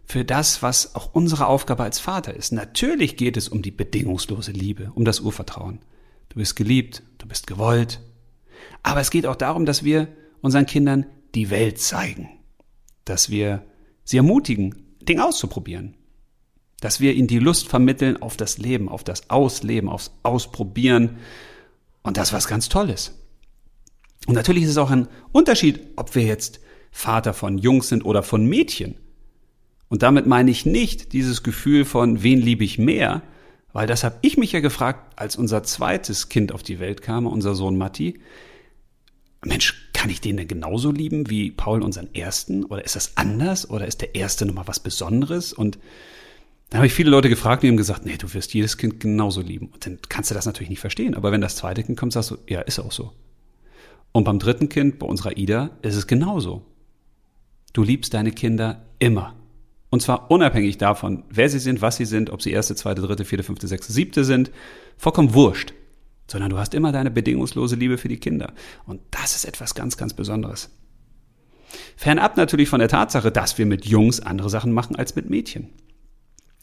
[0.04, 2.52] für das, was auch unsere Aufgabe als Vater ist.
[2.52, 5.80] Natürlich geht es um die bedingungslose Liebe, um das Urvertrauen.
[6.28, 8.00] Du bist geliebt, du bist gewollt.
[8.82, 10.08] Aber es geht auch darum, dass wir
[10.40, 12.28] unseren Kindern die Welt zeigen.
[13.04, 13.64] Dass wir
[14.04, 15.96] sie ermutigen, Dinge auszuprobieren.
[16.80, 21.18] Dass wir ihnen die Lust vermitteln auf das Leben, auf das Ausleben, aufs Ausprobieren.
[22.02, 23.12] Und das was ganz Tolles.
[24.26, 28.22] Und natürlich ist es auch ein Unterschied, ob wir jetzt Vater von Jungs sind oder
[28.22, 28.96] von Mädchen.
[29.88, 33.22] Und damit meine ich nicht dieses Gefühl von, wen liebe ich mehr,
[33.72, 37.26] weil das habe ich mich ja gefragt, als unser zweites Kind auf die Welt kam,
[37.26, 38.20] unser Sohn Matti.
[39.44, 42.64] Mensch, kann ich den denn genauso lieben wie Paul unseren ersten?
[42.64, 43.68] Oder ist das anders?
[43.68, 45.52] Oder ist der erste nochmal was Besonderes?
[45.52, 45.78] Und
[46.70, 49.40] dann habe ich viele Leute gefragt, die haben gesagt, nee, du wirst jedes Kind genauso
[49.40, 49.66] lieben.
[49.66, 51.16] Und dann kannst du das natürlich nicht verstehen.
[51.16, 53.12] Aber wenn das zweite Kind kommt, sagst du, ja, ist auch so.
[54.12, 56.64] Und beim dritten Kind, bei unserer Ida, ist es genauso.
[57.72, 59.34] Du liebst deine Kinder immer.
[59.90, 63.24] Und zwar unabhängig davon, wer sie sind, was sie sind, ob sie erste, zweite, dritte,
[63.24, 64.52] vierte, fünfte, sechste, siebte sind,
[64.96, 65.74] vollkommen wurscht.
[66.28, 68.52] Sondern du hast immer deine bedingungslose Liebe für die Kinder.
[68.86, 70.70] Und das ist etwas ganz, ganz Besonderes.
[71.96, 75.70] Fernab natürlich von der Tatsache, dass wir mit Jungs andere Sachen machen als mit Mädchen.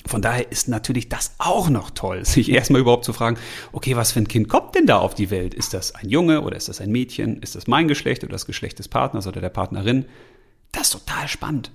[0.05, 3.37] Von daher ist natürlich das auch noch toll, sich erstmal überhaupt zu fragen,
[3.71, 5.53] okay, was für ein Kind kommt denn da auf die Welt?
[5.53, 7.41] Ist das ein Junge oder ist das ein Mädchen?
[7.41, 10.05] Ist das mein Geschlecht oder das Geschlecht des Partners oder der Partnerin?
[10.71, 11.71] Das ist total spannend.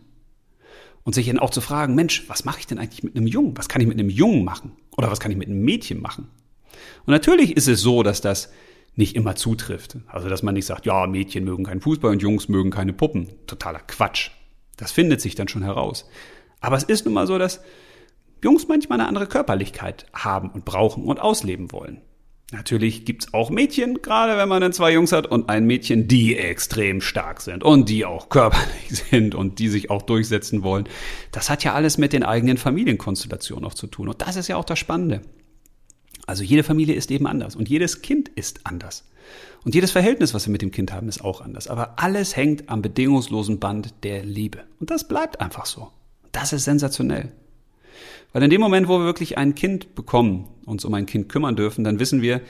[1.04, 3.56] Und sich dann auch zu fragen, Mensch, was mache ich denn eigentlich mit einem Jungen?
[3.56, 4.72] Was kann ich mit einem Jungen machen?
[4.96, 6.28] Oder was kann ich mit einem Mädchen machen?
[7.04, 8.52] Und natürlich ist es so, dass das
[8.94, 9.96] nicht immer zutrifft.
[10.06, 13.30] Also, dass man nicht sagt, ja, Mädchen mögen keinen Fußball und Jungs mögen keine Puppen.
[13.46, 14.30] Totaler Quatsch.
[14.76, 16.08] Das findet sich dann schon heraus.
[16.60, 17.60] Aber es ist nun mal so, dass
[18.42, 22.00] Jungs manchmal eine andere Körperlichkeit haben und brauchen und ausleben wollen.
[22.52, 26.36] Natürlich gibt's auch Mädchen, gerade wenn man dann zwei Jungs hat und ein Mädchen, die
[26.36, 30.86] extrem stark sind und die auch körperlich sind und die sich auch durchsetzen wollen.
[31.30, 34.08] Das hat ja alles mit den eigenen Familienkonstellationen auch zu tun.
[34.08, 35.22] Und das ist ja auch das Spannende.
[36.26, 39.08] Also jede Familie ist eben anders und jedes Kind ist anders.
[39.64, 41.68] Und jedes Verhältnis, was wir mit dem Kind haben, ist auch anders.
[41.68, 44.64] Aber alles hängt am bedingungslosen Band der Liebe.
[44.78, 45.90] Und das bleibt einfach so.
[46.32, 47.32] Das ist sensationell.
[48.32, 51.56] Weil in dem Moment, wo wir wirklich ein Kind bekommen, uns um ein Kind kümmern
[51.56, 52.40] dürfen, dann wissen wir,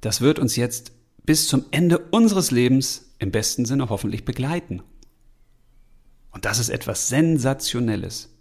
[0.00, 0.92] das wird uns jetzt
[1.24, 4.82] bis zum Ende unseres Lebens im besten Sinne hoffentlich begleiten.
[6.32, 8.34] Und das ist etwas Sensationelles.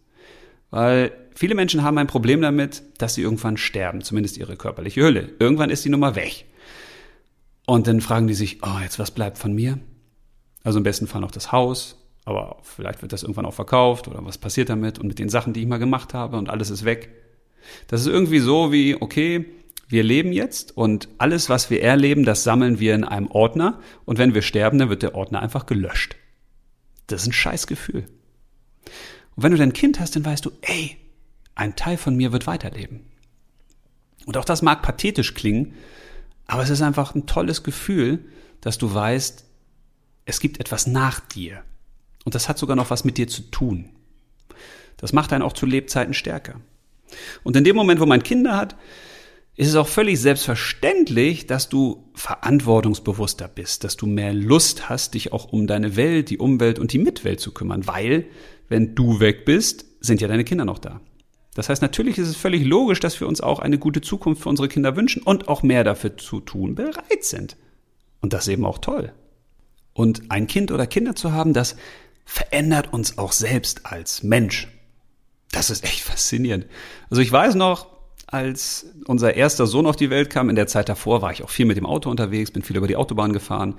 [0.72, 5.30] Weil viele Menschen haben ein Problem damit, dass sie irgendwann sterben, zumindest ihre körperliche Hülle.
[5.40, 6.46] Irgendwann ist die Nummer weg.
[7.68, 9.80] Und dann fragen die sich, oh, jetzt was bleibt von mir?
[10.64, 12.01] Also im besten Fall noch das Haus,
[12.32, 15.54] aber vielleicht wird das irgendwann auch verkauft oder was passiert damit und mit den Sachen,
[15.54, 17.10] die ich mal gemacht habe und alles ist weg.
[17.88, 19.46] Das ist irgendwie so wie, okay,
[19.88, 24.18] wir leben jetzt und alles, was wir erleben, das sammeln wir in einem Ordner und
[24.18, 26.16] wenn wir sterben, dann wird der Ordner einfach gelöscht.
[27.08, 28.08] Das ist ein Scheißgefühl.
[29.36, 30.98] Und wenn du dein Kind hast, dann weißt du, ey,
[31.56, 33.02] ein Teil von mir wird weiterleben.
[34.26, 35.74] Und auch das mag pathetisch klingen,
[36.48, 38.26] aber es ist einfach ein tolles Gefühl,
[38.62, 39.46] dass du weißt,
[40.26, 41.64] es gibt etwas nach dir.
[42.26, 43.90] Und das hat sogar noch was mit dir zu tun.
[44.98, 46.62] Das macht einen auch zu Lebzeiten stärker.
[47.44, 48.76] Und in dem Moment, wo man Kinder hat,
[49.56, 55.34] ist es auch völlig selbstverständlich, dass du verantwortungsbewusster bist, dass du mehr Lust hast, dich
[55.34, 58.28] auch um deine Welt, die Umwelt und die Mitwelt zu kümmern, weil
[58.70, 61.02] wenn du weg bist, sind ja deine Kinder noch da.
[61.54, 64.50] Das heißt, natürlich ist es völlig logisch, dass wir uns auch eine gute Zukunft für
[64.50, 67.58] unsere Kinder wünschen und auch mehr dafür zu tun bereit sind.
[68.22, 69.12] Und das ist eben auch toll.
[69.94, 71.76] Und ein Kind oder Kinder zu haben, das
[72.32, 74.70] verändert uns auch selbst als Mensch.
[75.52, 76.66] Das ist echt faszinierend.
[77.10, 77.88] Also ich weiß noch,
[78.26, 80.50] als unser erster Sohn auf die Welt kam.
[80.50, 82.88] In der Zeit davor war ich auch viel mit dem Auto unterwegs, bin viel über
[82.88, 83.76] die Autobahn gefahren.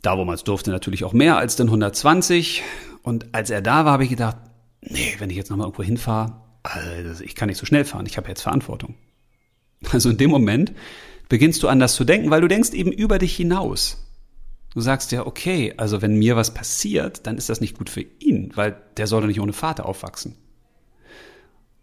[0.00, 2.62] Da, wo man es durfte, natürlich auch mehr als den 120.
[3.02, 4.38] Und als er da war, habe ich gedacht,
[4.80, 8.16] nee, wenn ich jetzt nochmal irgendwo hinfahre, also ich kann nicht so schnell fahren, ich
[8.16, 8.94] habe jetzt Verantwortung.
[9.90, 10.72] Also in dem Moment
[11.28, 14.01] beginnst du anders zu denken, weil du denkst eben über dich hinaus.
[14.74, 18.04] Du sagst ja, okay, also wenn mir was passiert, dann ist das nicht gut für
[18.20, 20.36] ihn, weil der soll doch nicht ohne Vater aufwachsen.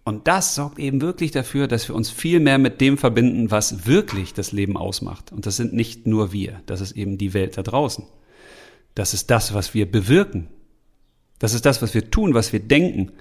[0.03, 3.85] Und das sorgt eben wirklich dafür, dass wir uns viel mehr mit dem verbinden, was
[3.85, 5.31] wirklich das Leben ausmacht.
[5.31, 8.05] Und das sind nicht nur wir, das ist eben die Welt da draußen.
[8.95, 10.47] Das ist das, was wir bewirken.
[11.37, 13.11] Das ist das, was wir tun, was wir denken.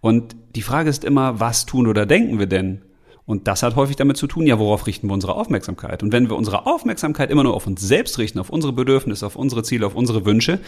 [0.00, 2.82] Und die Frage ist immer, was tun oder denken wir denn?
[3.26, 6.02] Und das hat häufig damit zu tun, ja, worauf richten wir unsere Aufmerksamkeit?
[6.04, 9.34] Und wenn wir unsere Aufmerksamkeit immer nur auf uns selbst richten, auf unsere Bedürfnisse, auf
[9.34, 10.60] unsere Ziele, auf unsere Wünsche,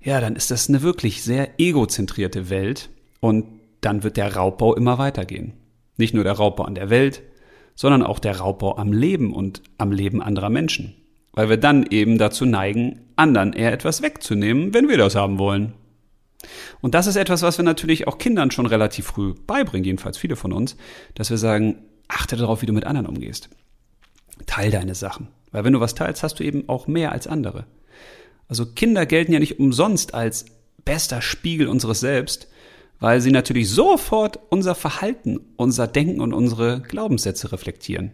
[0.00, 3.46] ja, dann ist das eine wirklich sehr egozentrierte Welt und
[3.80, 5.54] dann wird der Raubbau immer weitergehen.
[5.96, 7.22] Nicht nur der Raubbau an der Welt,
[7.76, 10.94] sondern auch der Raubbau am Leben und am Leben anderer Menschen.
[11.32, 15.74] Weil wir dann eben dazu neigen, anderen eher etwas wegzunehmen, wenn wir das haben wollen.
[16.80, 20.36] Und das ist etwas, was wir natürlich auch Kindern schon relativ früh beibringen, jedenfalls viele
[20.36, 20.76] von uns,
[21.14, 23.48] dass wir sagen, achte darauf, wie du mit anderen umgehst.
[24.46, 25.28] Teil deine Sachen.
[25.52, 27.66] Weil wenn du was teilst, hast du eben auch mehr als andere.
[28.48, 30.46] Also Kinder gelten ja nicht umsonst als
[30.84, 32.48] bester Spiegel unseres Selbst,
[33.00, 38.12] weil sie natürlich sofort unser Verhalten, unser Denken und unsere Glaubenssätze reflektieren.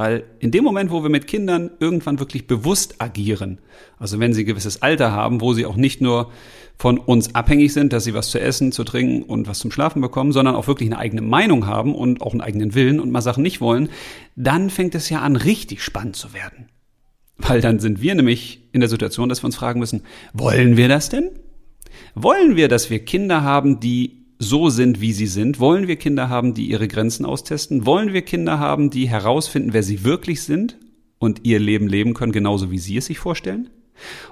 [0.00, 3.58] Weil in dem Moment, wo wir mit Kindern irgendwann wirklich bewusst agieren,
[3.98, 6.32] also wenn sie ein gewisses Alter haben, wo sie auch nicht nur
[6.78, 10.00] von uns abhängig sind, dass sie was zu essen, zu trinken und was zum Schlafen
[10.00, 13.20] bekommen, sondern auch wirklich eine eigene Meinung haben und auch einen eigenen Willen und mal
[13.20, 13.90] Sachen nicht wollen,
[14.36, 16.70] dann fängt es ja an, richtig spannend zu werden.
[17.36, 20.88] Weil dann sind wir nämlich in der Situation, dass wir uns fragen müssen, wollen wir
[20.88, 21.28] das denn?
[22.14, 25.60] Wollen wir, dass wir Kinder haben, die so sind, wie sie sind?
[25.60, 27.84] Wollen wir Kinder haben, die ihre Grenzen austesten?
[27.84, 30.78] Wollen wir Kinder haben, die herausfinden, wer sie wirklich sind
[31.18, 33.68] und ihr Leben leben können, genauso wie sie es sich vorstellen?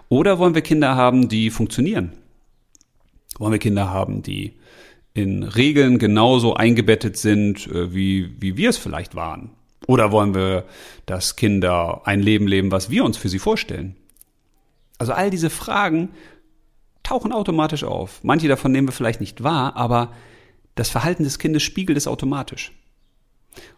[0.08, 2.12] Oder wollen wir Kinder haben, die funktionieren?
[3.38, 4.54] Wollen wir Kinder haben, die
[5.12, 9.50] in Regeln genauso eingebettet sind, äh, wie, wie wir es vielleicht waren?
[9.86, 10.64] Oder wollen wir,
[11.04, 13.94] dass Kinder ein Leben leben, was wir uns für sie vorstellen?
[14.96, 16.10] Also all diese Fragen
[17.08, 18.20] tauchen automatisch auf.
[18.22, 20.12] Manche davon nehmen wir vielleicht nicht wahr, aber
[20.74, 22.72] das Verhalten des Kindes spiegelt es automatisch.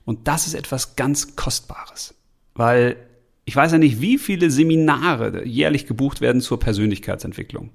[0.04, 2.14] Und das ist etwas ganz Kostbares,
[2.54, 2.96] weil
[3.44, 7.70] ich weiß ja nicht, wie viele Seminare jährlich gebucht werden zur Persönlichkeitsentwicklung.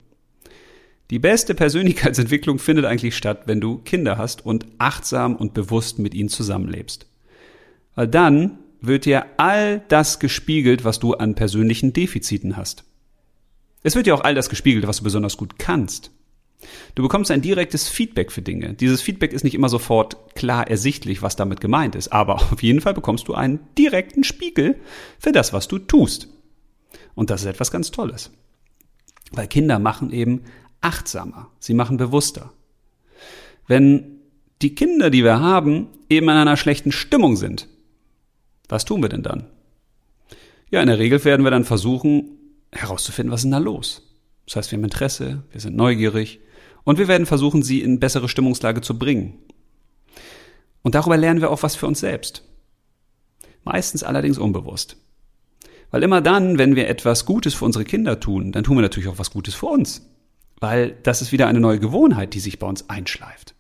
[1.09, 6.13] Die beste Persönlichkeitsentwicklung findet eigentlich statt, wenn du Kinder hast und achtsam und bewusst mit
[6.13, 7.07] ihnen zusammenlebst.
[7.95, 12.83] Weil dann wird dir all das gespiegelt, was du an persönlichen Defiziten hast.
[13.85, 16.09] Es wird dir auch all das gespiegelt, was du besonders gut kannst.
[16.95, 18.73] Du bekommst ein direktes Feedback für Dinge.
[18.73, 22.81] Dieses Feedback ist nicht immer sofort klar ersichtlich, was damit gemeint ist, aber auf jeden
[22.81, 24.79] Fall bekommst du einen direkten Spiegel
[25.19, 26.29] für das, was du tust.
[27.13, 28.31] Und das ist etwas ganz Tolles.
[29.31, 30.45] Weil Kinder machen eben
[30.81, 32.53] achtsamer, sie machen bewusster.
[33.67, 34.19] Wenn
[34.63, 37.67] die Kinder, die wir haben, eben in einer schlechten Stimmung sind,
[38.67, 39.45] was tun wir denn dann?
[40.71, 42.35] Ja, in der Regel werden wir dann versuchen,
[42.75, 44.03] herauszufinden, was ist denn da los.
[44.45, 46.39] Das heißt, wir haben Interesse, wir sind neugierig
[46.83, 49.39] und wir werden versuchen, sie in bessere Stimmungslage zu bringen.
[50.83, 52.43] Und darüber lernen wir auch was für uns selbst.
[53.63, 54.97] Meistens allerdings unbewusst.
[55.89, 59.09] Weil immer dann, wenn wir etwas Gutes für unsere Kinder tun, dann tun wir natürlich
[59.09, 60.07] auch was Gutes für uns.
[60.59, 63.55] Weil das ist wieder eine neue Gewohnheit, die sich bei uns einschleift.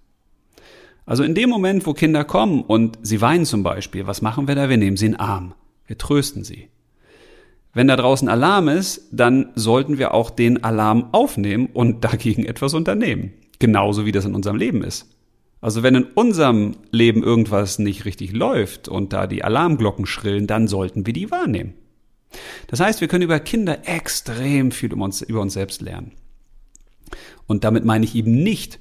[1.05, 4.55] Also in dem Moment, wo Kinder kommen und sie weinen zum Beispiel, was machen wir
[4.55, 4.69] da?
[4.69, 5.53] Wir nehmen sie in den Arm.
[5.87, 6.69] Wir trösten sie.
[7.75, 12.73] Wenn da draußen Alarm ist, dann sollten wir auch den Alarm aufnehmen und dagegen etwas
[12.73, 13.33] unternehmen.
[13.59, 15.09] Genauso wie das in unserem Leben ist.
[15.59, 20.67] Also wenn in unserem Leben irgendwas nicht richtig läuft und da die Alarmglocken schrillen, dann
[20.67, 21.73] sollten wir die wahrnehmen.
[22.67, 26.13] Das heißt, wir können über Kinder extrem viel über uns, über uns selbst lernen.
[27.45, 28.79] Und damit meine ich eben nicht,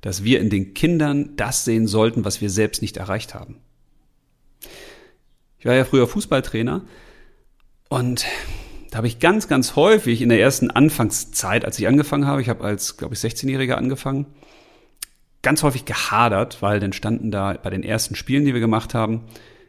[0.00, 3.58] dass wir in den Kindern das sehen sollten, was wir selbst nicht erreicht haben.
[5.58, 6.86] Ich war ja früher Fußballtrainer
[7.90, 8.24] und
[8.90, 12.48] da habe ich ganz, ganz häufig in der ersten Anfangszeit, als ich angefangen habe, ich
[12.48, 14.26] habe als, glaube ich, 16-Jähriger angefangen,
[15.42, 19.24] ganz häufig gehadert, weil dann standen da bei den ersten Spielen, die wir gemacht haben,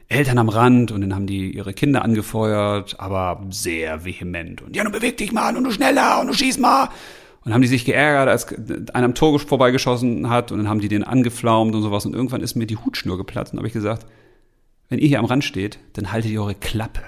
[0.08, 4.62] Eltern am Rand und dann haben die ihre Kinder angefeuert, aber sehr vehement.
[4.62, 6.90] Und ja, nun beweg dich mal und du schneller und du schieß mal.
[7.44, 8.54] Und haben die sich geärgert, als
[8.94, 12.42] einer am Tor vorbeigeschossen hat und dann haben die den angeflaumt und sowas und irgendwann
[12.42, 14.06] ist mir die Hutschnur geplatzt und habe ich gesagt,
[14.90, 17.02] wenn ihr hier am Rand steht, dann haltet ihr eure Klappe.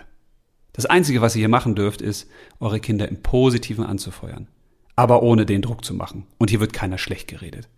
[0.74, 2.28] Das Einzige, was ihr hier machen dürft, ist,
[2.60, 4.48] eure Kinder im Positiven anzufeuern.
[4.96, 6.26] Aber ohne den Druck zu machen.
[6.40, 7.70] Und hier wird keiner schlecht geredet.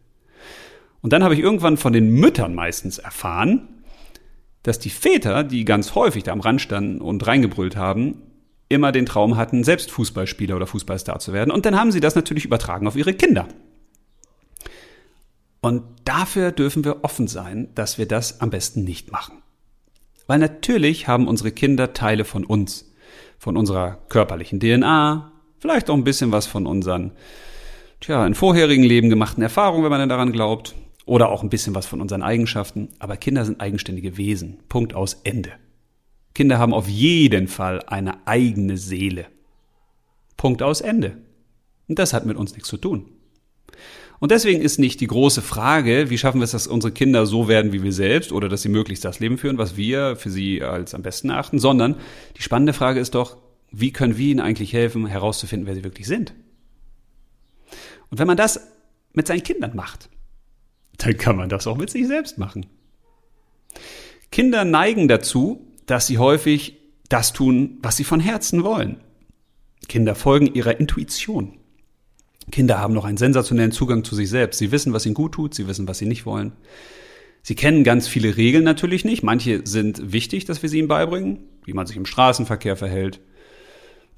[1.02, 3.68] Und dann habe ich irgendwann von den Müttern meistens erfahren,
[4.64, 8.22] dass die Väter, die ganz häufig da am Rand standen und reingebrüllt haben,
[8.70, 11.52] immer den Traum hatten, selbst Fußballspieler oder Fußballstar zu werden.
[11.52, 13.48] Und dann haben sie das natürlich übertragen auf ihre Kinder.
[15.62, 19.41] Und dafür dürfen wir offen sein, dass wir das am besten nicht machen.
[20.28, 22.94] Weil natürlich haben unsere Kinder Teile von uns,
[23.38, 27.12] von unserer körperlichen DNA, vielleicht auch ein bisschen was von unseren,
[28.02, 31.76] tja, in vorherigen Leben gemachten Erfahrungen, wenn man denn daran glaubt, oder auch ein bisschen
[31.76, 32.90] was von unseren Eigenschaften.
[33.00, 34.60] Aber Kinder sind eigenständige Wesen.
[34.70, 35.52] Punkt aus Ende.
[36.34, 39.28] Kinder haben auf jeden Fall eine eigene Seele.
[40.36, 41.18] Punkt aus Ende.
[41.88, 43.14] Und das hat mit uns nichts zu tun.
[44.20, 47.47] Und deswegen ist nicht die große Frage, wie schaffen wir es, dass unsere Kinder so
[47.47, 50.63] werden wie wir selbst oder dass sie möglichst das Leben führen, was wir für sie
[50.63, 51.95] als am besten achten, sondern
[52.38, 53.38] die spannende Frage ist doch,
[53.72, 56.34] wie können wir ihnen eigentlich helfen, herauszufinden, wer sie wirklich sind?
[58.09, 58.59] Und wenn man das
[59.13, 60.09] mit seinen Kindern macht,
[60.97, 62.68] dann kann man das auch mit sich selbst machen.
[64.32, 66.78] Kinder neigen dazu, dass sie häufig
[67.09, 69.01] das tun, was sie von Herzen wollen.
[69.88, 71.57] Kinder folgen ihrer Intuition.
[72.52, 74.60] Kinder haben noch einen sensationellen Zugang zu sich selbst.
[74.60, 76.54] Sie wissen, was ihnen gut tut, sie wissen, was sie nicht wollen.
[77.41, 79.24] Sie kennen ganz viele Regeln natürlich nicht.
[79.24, 83.20] Manche sind wichtig, dass wir sie ihnen beibringen, wie man sich im Straßenverkehr verhält,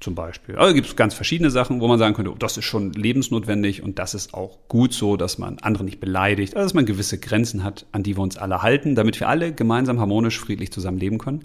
[0.00, 0.56] zum Beispiel.
[0.56, 3.82] Also gibt es ganz verschiedene Sachen, wo man sagen könnte, oh, das ist schon lebensnotwendig
[3.82, 7.18] und das ist auch gut so, dass man andere nicht beleidigt, also dass man gewisse
[7.18, 10.98] Grenzen hat, an die wir uns alle halten, damit wir alle gemeinsam harmonisch, friedlich zusammen
[10.98, 11.44] leben können.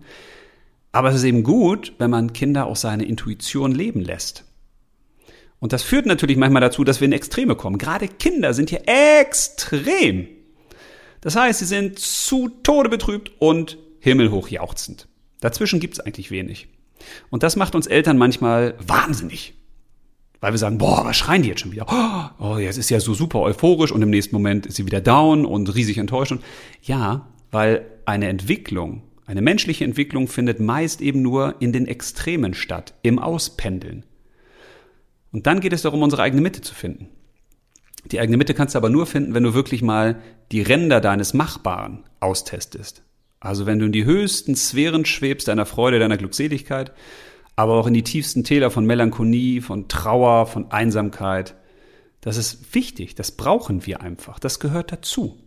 [0.92, 4.46] Aber es ist eben gut, wenn man Kinder auch seine Intuition leben lässt.
[5.64, 7.78] Und das führt natürlich manchmal dazu, dass wir in Extreme kommen.
[7.78, 10.28] Gerade Kinder sind hier extrem.
[11.22, 15.08] Das heißt, sie sind zu Tode betrübt und himmelhoch jauchzend.
[15.40, 16.68] Dazwischen gibt es eigentlich wenig.
[17.30, 19.54] Und das macht uns Eltern manchmal wahnsinnig.
[20.42, 21.86] Weil wir sagen, boah, was schreien die jetzt schon wieder?
[22.40, 25.46] Oh, jetzt ist ja so super euphorisch und im nächsten Moment ist sie wieder down
[25.46, 26.34] und riesig enttäuscht.
[26.82, 32.96] Ja, weil eine Entwicklung, eine menschliche Entwicklung findet meist eben nur in den Extremen statt,
[33.02, 34.04] im Auspendeln.
[35.34, 37.10] Und dann geht es darum, unsere eigene Mitte zu finden.
[38.12, 40.22] Die eigene Mitte kannst du aber nur finden, wenn du wirklich mal
[40.52, 43.04] die Ränder deines Machbaren austestest.
[43.40, 46.94] Also wenn du in die höchsten Sphären schwebst deiner Freude, deiner Glückseligkeit,
[47.56, 51.56] aber auch in die tiefsten Täler von Melancholie, von Trauer, von Einsamkeit.
[52.22, 55.40] Das ist wichtig, das brauchen wir einfach, das gehört dazu.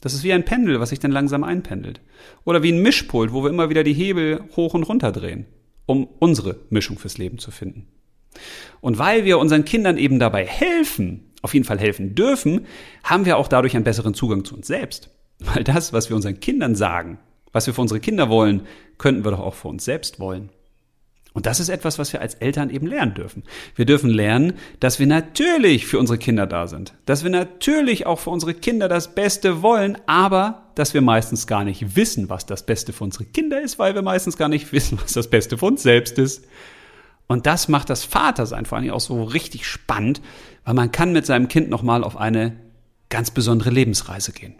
[0.00, 2.00] Das ist wie ein Pendel, was sich dann langsam einpendelt.
[2.44, 5.46] Oder wie ein Mischpult, wo wir immer wieder die Hebel hoch und runter drehen,
[5.86, 7.88] um unsere Mischung fürs Leben zu finden.
[8.80, 12.66] Und weil wir unseren Kindern eben dabei helfen, auf jeden Fall helfen dürfen,
[13.02, 15.10] haben wir auch dadurch einen besseren Zugang zu uns selbst.
[15.38, 17.18] Weil das, was wir unseren Kindern sagen,
[17.52, 18.62] was wir für unsere Kinder wollen,
[18.98, 20.50] könnten wir doch auch für uns selbst wollen.
[21.34, 23.42] Und das ist etwas, was wir als Eltern eben lernen dürfen.
[23.74, 28.20] Wir dürfen lernen, dass wir natürlich für unsere Kinder da sind, dass wir natürlich auch
[28.20, 32.64] für unsere Kinder das Beste wollen, aber dass wir meistens gar nicht wissen, was das
[32.64, 35.66] Beste für unsere Kinder ist, weil wir meistens gar nicht wissen, was das Beste für
[35.66, 36.44] uns selbst ist.
[37.26, 40.20] Und das macht das Vatersein vor allem auch so richtig spannend,
[40.64, 42.56] weil man kann mit seinem Kind nochmal auf eine
[43.08, 44.54] ganz besondere Lebensreise gehen.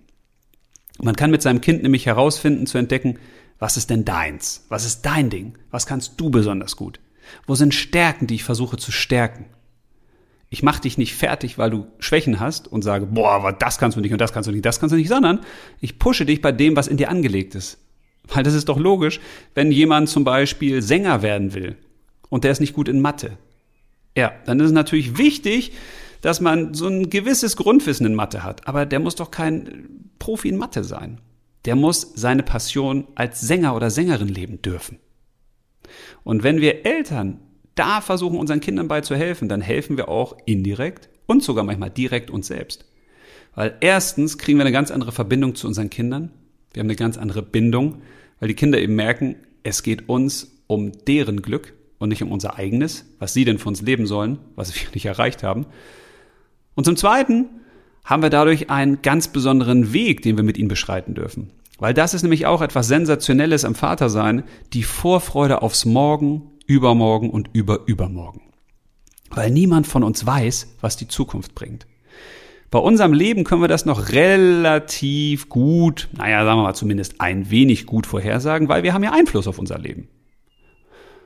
[1.03, 3.19] Man kann mit seinem Kind nämlich herausfinden, zu entdecken,
[3.59, 4.65] was ist denn deins?
[4.69, 5.59] Was ist dein Ding?
[5.71, 7.01] Was kannst du besonders gut?
[7.47, 9.47] Wo sind Stärken, die ich versuche zu stärken?
[10.51, 13.97] Ich mache dich nicht fertig, weil du Schwächen hast und sage, boah, aber das kannst
[13.97, 15.41] du nicht und das kannst du nicht, das kannst du nicht, sondern
[15.81, 17.79] ich pushe dich bei dem, was in dir angelegt ist.
[18.29, 19.21] Weil das ist doch logisch,
[19.55, 21.77] wenn jemand zum Beispiel Sänger werden will
[22.29, 23.39] und der ist nicht gut in Mathe.
[24.17, 25.73] Ja, dann ist es natürlich wichtig,
[26.21, 28.67] dass man so ein gewisses Grundwissen in Mathe hat.
[28.67, 31.21] Aber der muss doch kein Profi in Mathe sein.
[31.65, 34.99] Der muss seine Passion als Sänger oder Sängerin leben dürfen.
[36.23, 37.41] Und wenn wir Eltern
[37.75, 41.91] da versuchen, unseren Kindern bei zu helfen, dann helfen wir auch indirekt und sogar manchmal
[41.91, 42.87] direkt uns selbst.
[43.55, 46.31] Weil erstens kriegen wir eine ganz andere Verbindung zu unseren Kindern.
[46.73, 48.03] Wir haben eine ganz andere Bindung,
[48.41, 51.75] weil die Kinder eben merken, es geht uns um deren Glück
[52.05, 55.07] und nicht um unser eigenes, was sie denn für uns leben sollen, was wir nicht
[55.07, 55.67] erreicht haben.
[56.77, 57.47] Und zum Zweiten
[58.05, 61.51] haben wir dadurch einen ganz besonderen Weg, den wir mit ihnen beschreiten dürfen.
[61.79, 67.51] Weil das ist nämlich auch etwas Sensationelles am Vatersein, die Vorfreude aufs Morgen, Übermorgen und
[67.53, 68.43] Überübermorgen.
[69.31, 71.87] Weil niemand von uns weiß, was die Zukunft bringt.
[72.71, 77.51] Bei unserem Leben können wir das noch relativ gut, naja, sagen wir mal zumindest ein
[77.51, 80.09] wenig gut vorhersagen, weil wir haben ja Einfluss auf unser Leben.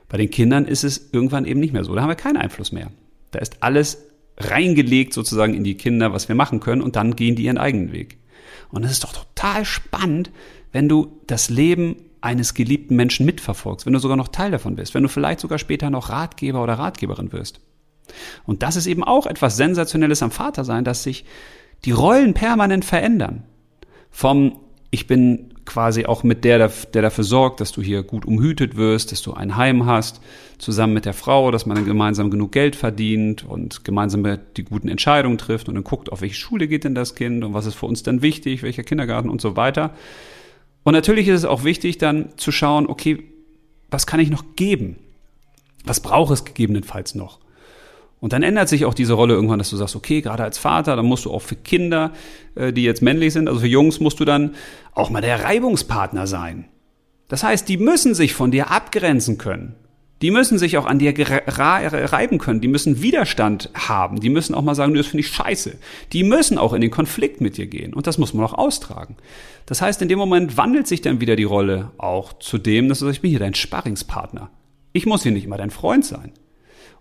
[0.09, 1.95] Bei den Kindern ist es irgendwann eben nicht mehr so.
[1.95, 2.91] Da haben wir keinen Einfluss mehr.
[3.31, 4.05] Da ist alles
[4.37, 7.91] reingelegt sozusagen in die Kinder, was wir machen können und dann gehen die ihren eigenen
[7.91, 8.17] Weg.
[8.71, 10.31] Und es ist doch total spannend,
[10.71, 14.93] wenn du das Leben eines geliebten Menschen mitverfolgst, wenn du sogar noch Teil davon bist,
[14.93, 17.61] wenn du vielleicht sogar später noch Ratgeber oder Ratgeberin wirst.
[18.45, 21.25] Und das ist eben auch etwas Sensationelles am Vatersein, dass sich
[21.85, 23.43] die Rollen permanent verändern.
[24.09, 24.59] Vom
[24.91, 29.11] ich bin quasi auch mit der, der dafür sorgt, dass du hier gut umhütet wirst,
[29.11, 30.19] dass du ein Heim hast,
[30.57, 34.25] zusammen mit der Frau, dass man dann gemeinsam genug Geld verdient und gemeinsam
[34.57, 37.53] die guten Entscheidungen trifft und dann guckt, auf welche Schule geht denn das Kind und
[37.53, 39.93] was ist für uns dann wichtig, welcher Kindergarten und so weiter.
[40.83, 43.23] Und natürlich ist es auch wichtig, dann zu schauen, okay,
[43.91, 44.95] was kann ich noch geben?
[45.85, 47.39] Was braucht es gegebenenfalls noch?
[48.19, 50.95] Und dann ändert sich auch diese Rolle irgendwann, dass du sagst, okay, gerade als Vater,
[50.95, 52.11] dann musst du auch für Kinder,
[52.55, 54.55] äh, die jetzt männlich sind, also für Jungs, musst du dann
[54.93, 56.65] auch mal der Reibungspartner sein.
[57.29, 59.75] Das heißt, die müssen sich von dir abgrenzen können.
[60.21, 62.59] Die müssen sich auch an dir reiben können.
[62.59, 64.19] Die müssen Widerstand haben.
[64.19, 65.77] Die müssen auch mal sagen, das finde ich scheiße.
[66.11, 67.93] Die müssen auch in den Konflikt mit dir gehen.
[67.93, 69.15] Und das muss man auch austragen.
[69.65, 72.99] Das heißt, in dem Moment wandelt sich dann wieder die Rolle auch zu dem, dass
[72.99, 74.49] du sagst, ich bin hier dein Sparringspartner.
[74.91, 76.33] Ich muss hier nicht immer dein Freund sein.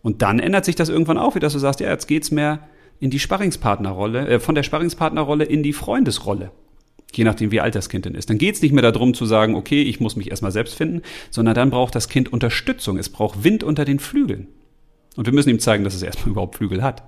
[0.03, 2.61] Und dann ändert sich das irgendwann auch wieder, dass du sagst, ja, jetzt geht's mehr
[3.01, 6.51] in die Sparringspartnerrolle, äh, von der Sparringspartnerrolle in die Freundesrolle.
[7.13, 8.29] Je nachdem, wie alt das Kind denn ist.
[8.29, 11.55] Dann geht's nicht mehr darum zu sagen, okay, ich muss mich erstmal selbst finden, sondern
[11.55, 12.99] dann braucht das Kind Unterstützung.
[12.99, 14.49] Es braucht Wind unter den Flügeln.
[15.17, 17.03] Und wir müssen ihm zeigen, dass es erstmal überhaupt Flügel hat.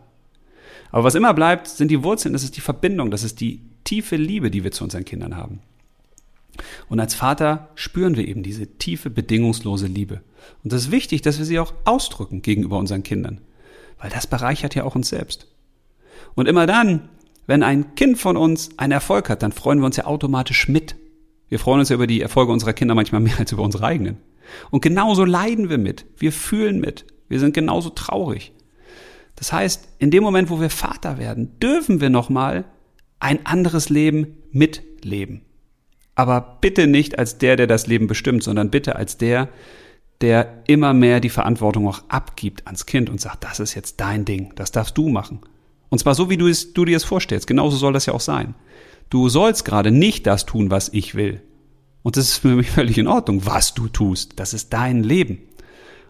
[0.90, 4.16] Aber was immer bleibt, sind die Wurzeln, das ist die Verbindung, das ist die tiefe
[4.16, 5.60] Liebe, die wir zu unseren Kindern haben.
[6.88, 10.20] Und als Vater spüren wir eben diese tiefe, bedingungslose Liebe.
[10.64, 13.40] Und es ist wichtig, dass wir sie auch ausdrücken gegenüber unseren Kindern,
[13.98, 15.46] weil das bereichert ja auch uns selbst.
[16.34, 17.08] Und immer dann,
[17.46, 20.96] wenn ein Kind von uns einen Erfolg hat, dann freuen wir uns ja automatisch mit.
[21.48, 24.18] Wir freuen uns ja über die Erfolge unserer Kinder manchmal mehr als über unsere eigenen.
[24.70, 26.06] Und genauso leiden wir mit.
[26.16, 27.06] Wir fühlen mit.
[27.28, 28.52] Wir sind genauso traurig.
[29.36, 32.64] Das heißt, in dem Moment, wo wir Vater werden, dürfen wir nochmal
[33.20, 35.42] ein anderes Leben mitleben.
[36.20, 39.48] Aber bitte nicht als der, der das Leben bestimmt, sondern bitte als der,
[40.20, 44.26] der immer mehr die Verantwortung auch abgibt ans Kind und sagt, das ist jetzt dein
[44.26, 45.40] Ding, das darfst du machen.
[45.88, 47.46] Und zwar so, wie du, es, du dir es vorstellst.
[47.46, 48.54] Genauso soll das ja auch sein.
[49.08, 51.40] Du sollst gerade nicht das tun, was ich will.
[52.02, 54.38] Und das ist für mich völlig in Ordnung, was du tust.
[54.38, 55.38] Das ist dein Leben.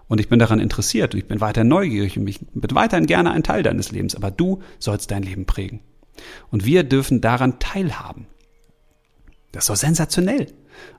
[0.09, 3.31] Und ich bin daran interessiert und ich bin weiter neugierig und ich bin weiterhin gerne
[3.31, 4.17] ein Teil deines Lebens.
[4.17, 5.79] Aber du sollst dein Leben prägen.
[6.51, 8.27] Und wir dürfen daran teilhaben.
[9.53, 10.49] Das ist doch sensationell.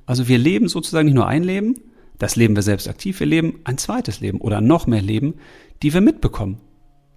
[0.06, 1.76] Also wir leben sozusagen nicht nur ein Leben,
[2.18, 5.36] das leben wir selbst aktiv, wir leben ein zweites Leben oder noch mehr Leben,
[5.82, 6.60] die wir mitbekommen,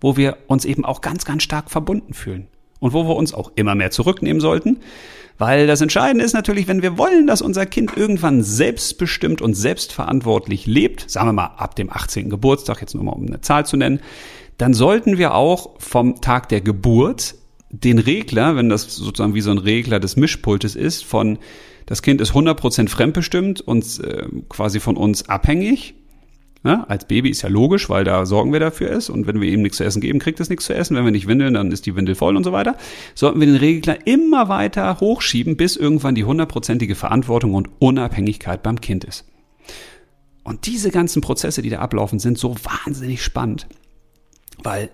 [0.00, 2.48] wo wir uns eben auch ganz, ganz stark verbunden fühlen
[2.80, 4.78] und wo wir uns auch immer mehr zurücknehmen sollten,
[5.36, 10.66] weil das Entscheidende ist natürlich, wenn wir wollen, dass unser Kind irgendwann selbstbestimmt und selbstverantwortlich
[10.66, 12.30] lebt, sagen wir mal ab dem 18.
[12.30, 14.00] Geburtstag, jetzt nur mal um eine Zahl zu nennen,
[14.58, 17.34] dann sollten wir auch vom Tag der Geburt
[17.80, 21.38] den Regler, wenn das sozusagen wie so ein Regler des Mischpultes ist, von
[21.86, 25.94] das Kind ist 100% fremdbestimmt und äh, quasi von uns abhängig.
[26.66, 29.50] Ja, als Baby ist ja logisch, weil da sorgen wir dafür ist und wenn wir
[29.50, 30.96] ihm nichts zu essen geben, kriegt es nichts zu essen.
[30.96, 32.78] Wenn wir nicht windeln, dann ist die Windel voll und so weiter.
[33.14, 38.80] Sollten wir den Regler immer weiter hochschieben, bis irgendwann die hundertprozentige Verantwortung und Unabhängigkeit beim
[38.80, 39.26] Kind ist.
[40.42, 43.66] Und diese ganzen Prozesse, die da ablaufen, sind so wahnsinnig spannend,
[44.62, 44.88] weil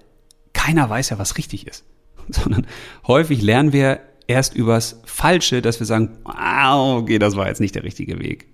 [0.53, 1.85] keiner weiß ja, was richtig ist.
[2.43, 2.67] sondern
[3.07, 4.01] häufig lernen wir
[4.31, 8.47] erst übers Falsche, dass wir sagen, ah, okay, das war jetzt nicht der richtige Weg.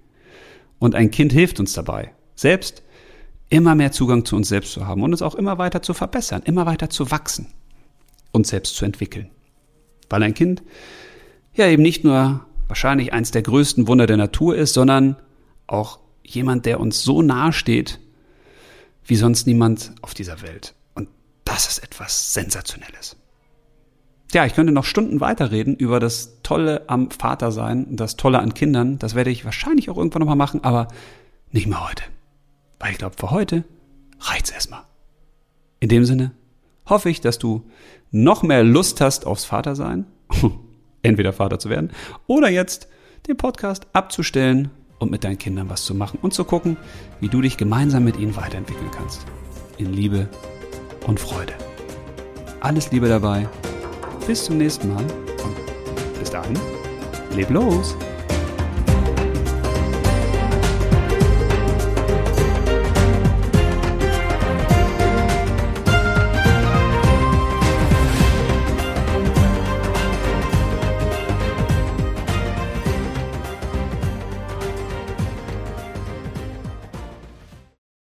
[0.79, 2.83] Und ein Kind hilft uns dabei, selbst
[3.49, 6.43] immer mehr Zugang zu uns selbst zu haben und uns auch immer weiter zu verbessern,
[6.45, 7.49] immer weiter zu wachsen,
[8.33, 9.31] uns selbst zu entwickeln.
[10.09, 10.63] Weil ein Kind
[11.55, 15.17] ja eben nicht nur wahrscheinlich eins der größten Wunder der Natur ist, sondern
[15.67, 18.01] auch jemand, der uns so nahe steht,
[19.05, 20.75] wie sonst niemand auf dieser Welt.
[20.95, 21.09] Und
[21.45, 23.17] das ist etwas Sensationelles
[24.33, 28.99] ja, ich könnte noch Stunden weiterreden über das Tolle am Vatersein, das Tolle an Kindern.
[28.99, 30.89] Das werde ich wahrscheinlich auch irgendwann nochmal machen, aber
[31.53, 32.03] nicht mehr heute.
[32.79, 33.65] Weil ich glaube, für heute
[34.21, 34.83] reicht's erstmal.
[35.81, 36.33] In dem Sinne
[36.87, 37.69] hoffe ich, dass du
[38.11, 40.07] noch mehr Lust hast aufs Vatersein,
[41.03, 41.93] entweder Vater zu werden,
[42.27, 42.89] oder jetzt
[43.29, 46.77] den Podcast abzustellen und mit deinen Kindern was zu machen und zu gucken,
[47.21, 49.25] wie du dich gemeinsam mit ihnen weiterentwickeln kannst.
[49.79, 50.29] In Liebe
[51.07, 51.53] und Freude.
[52.61, 53.49] Alles Liebe dabei
[54.27, 55.05] bis zum nächsten Mal
[55.45, 56.59] und bis dahin,
[57.35, 57.97] leb los!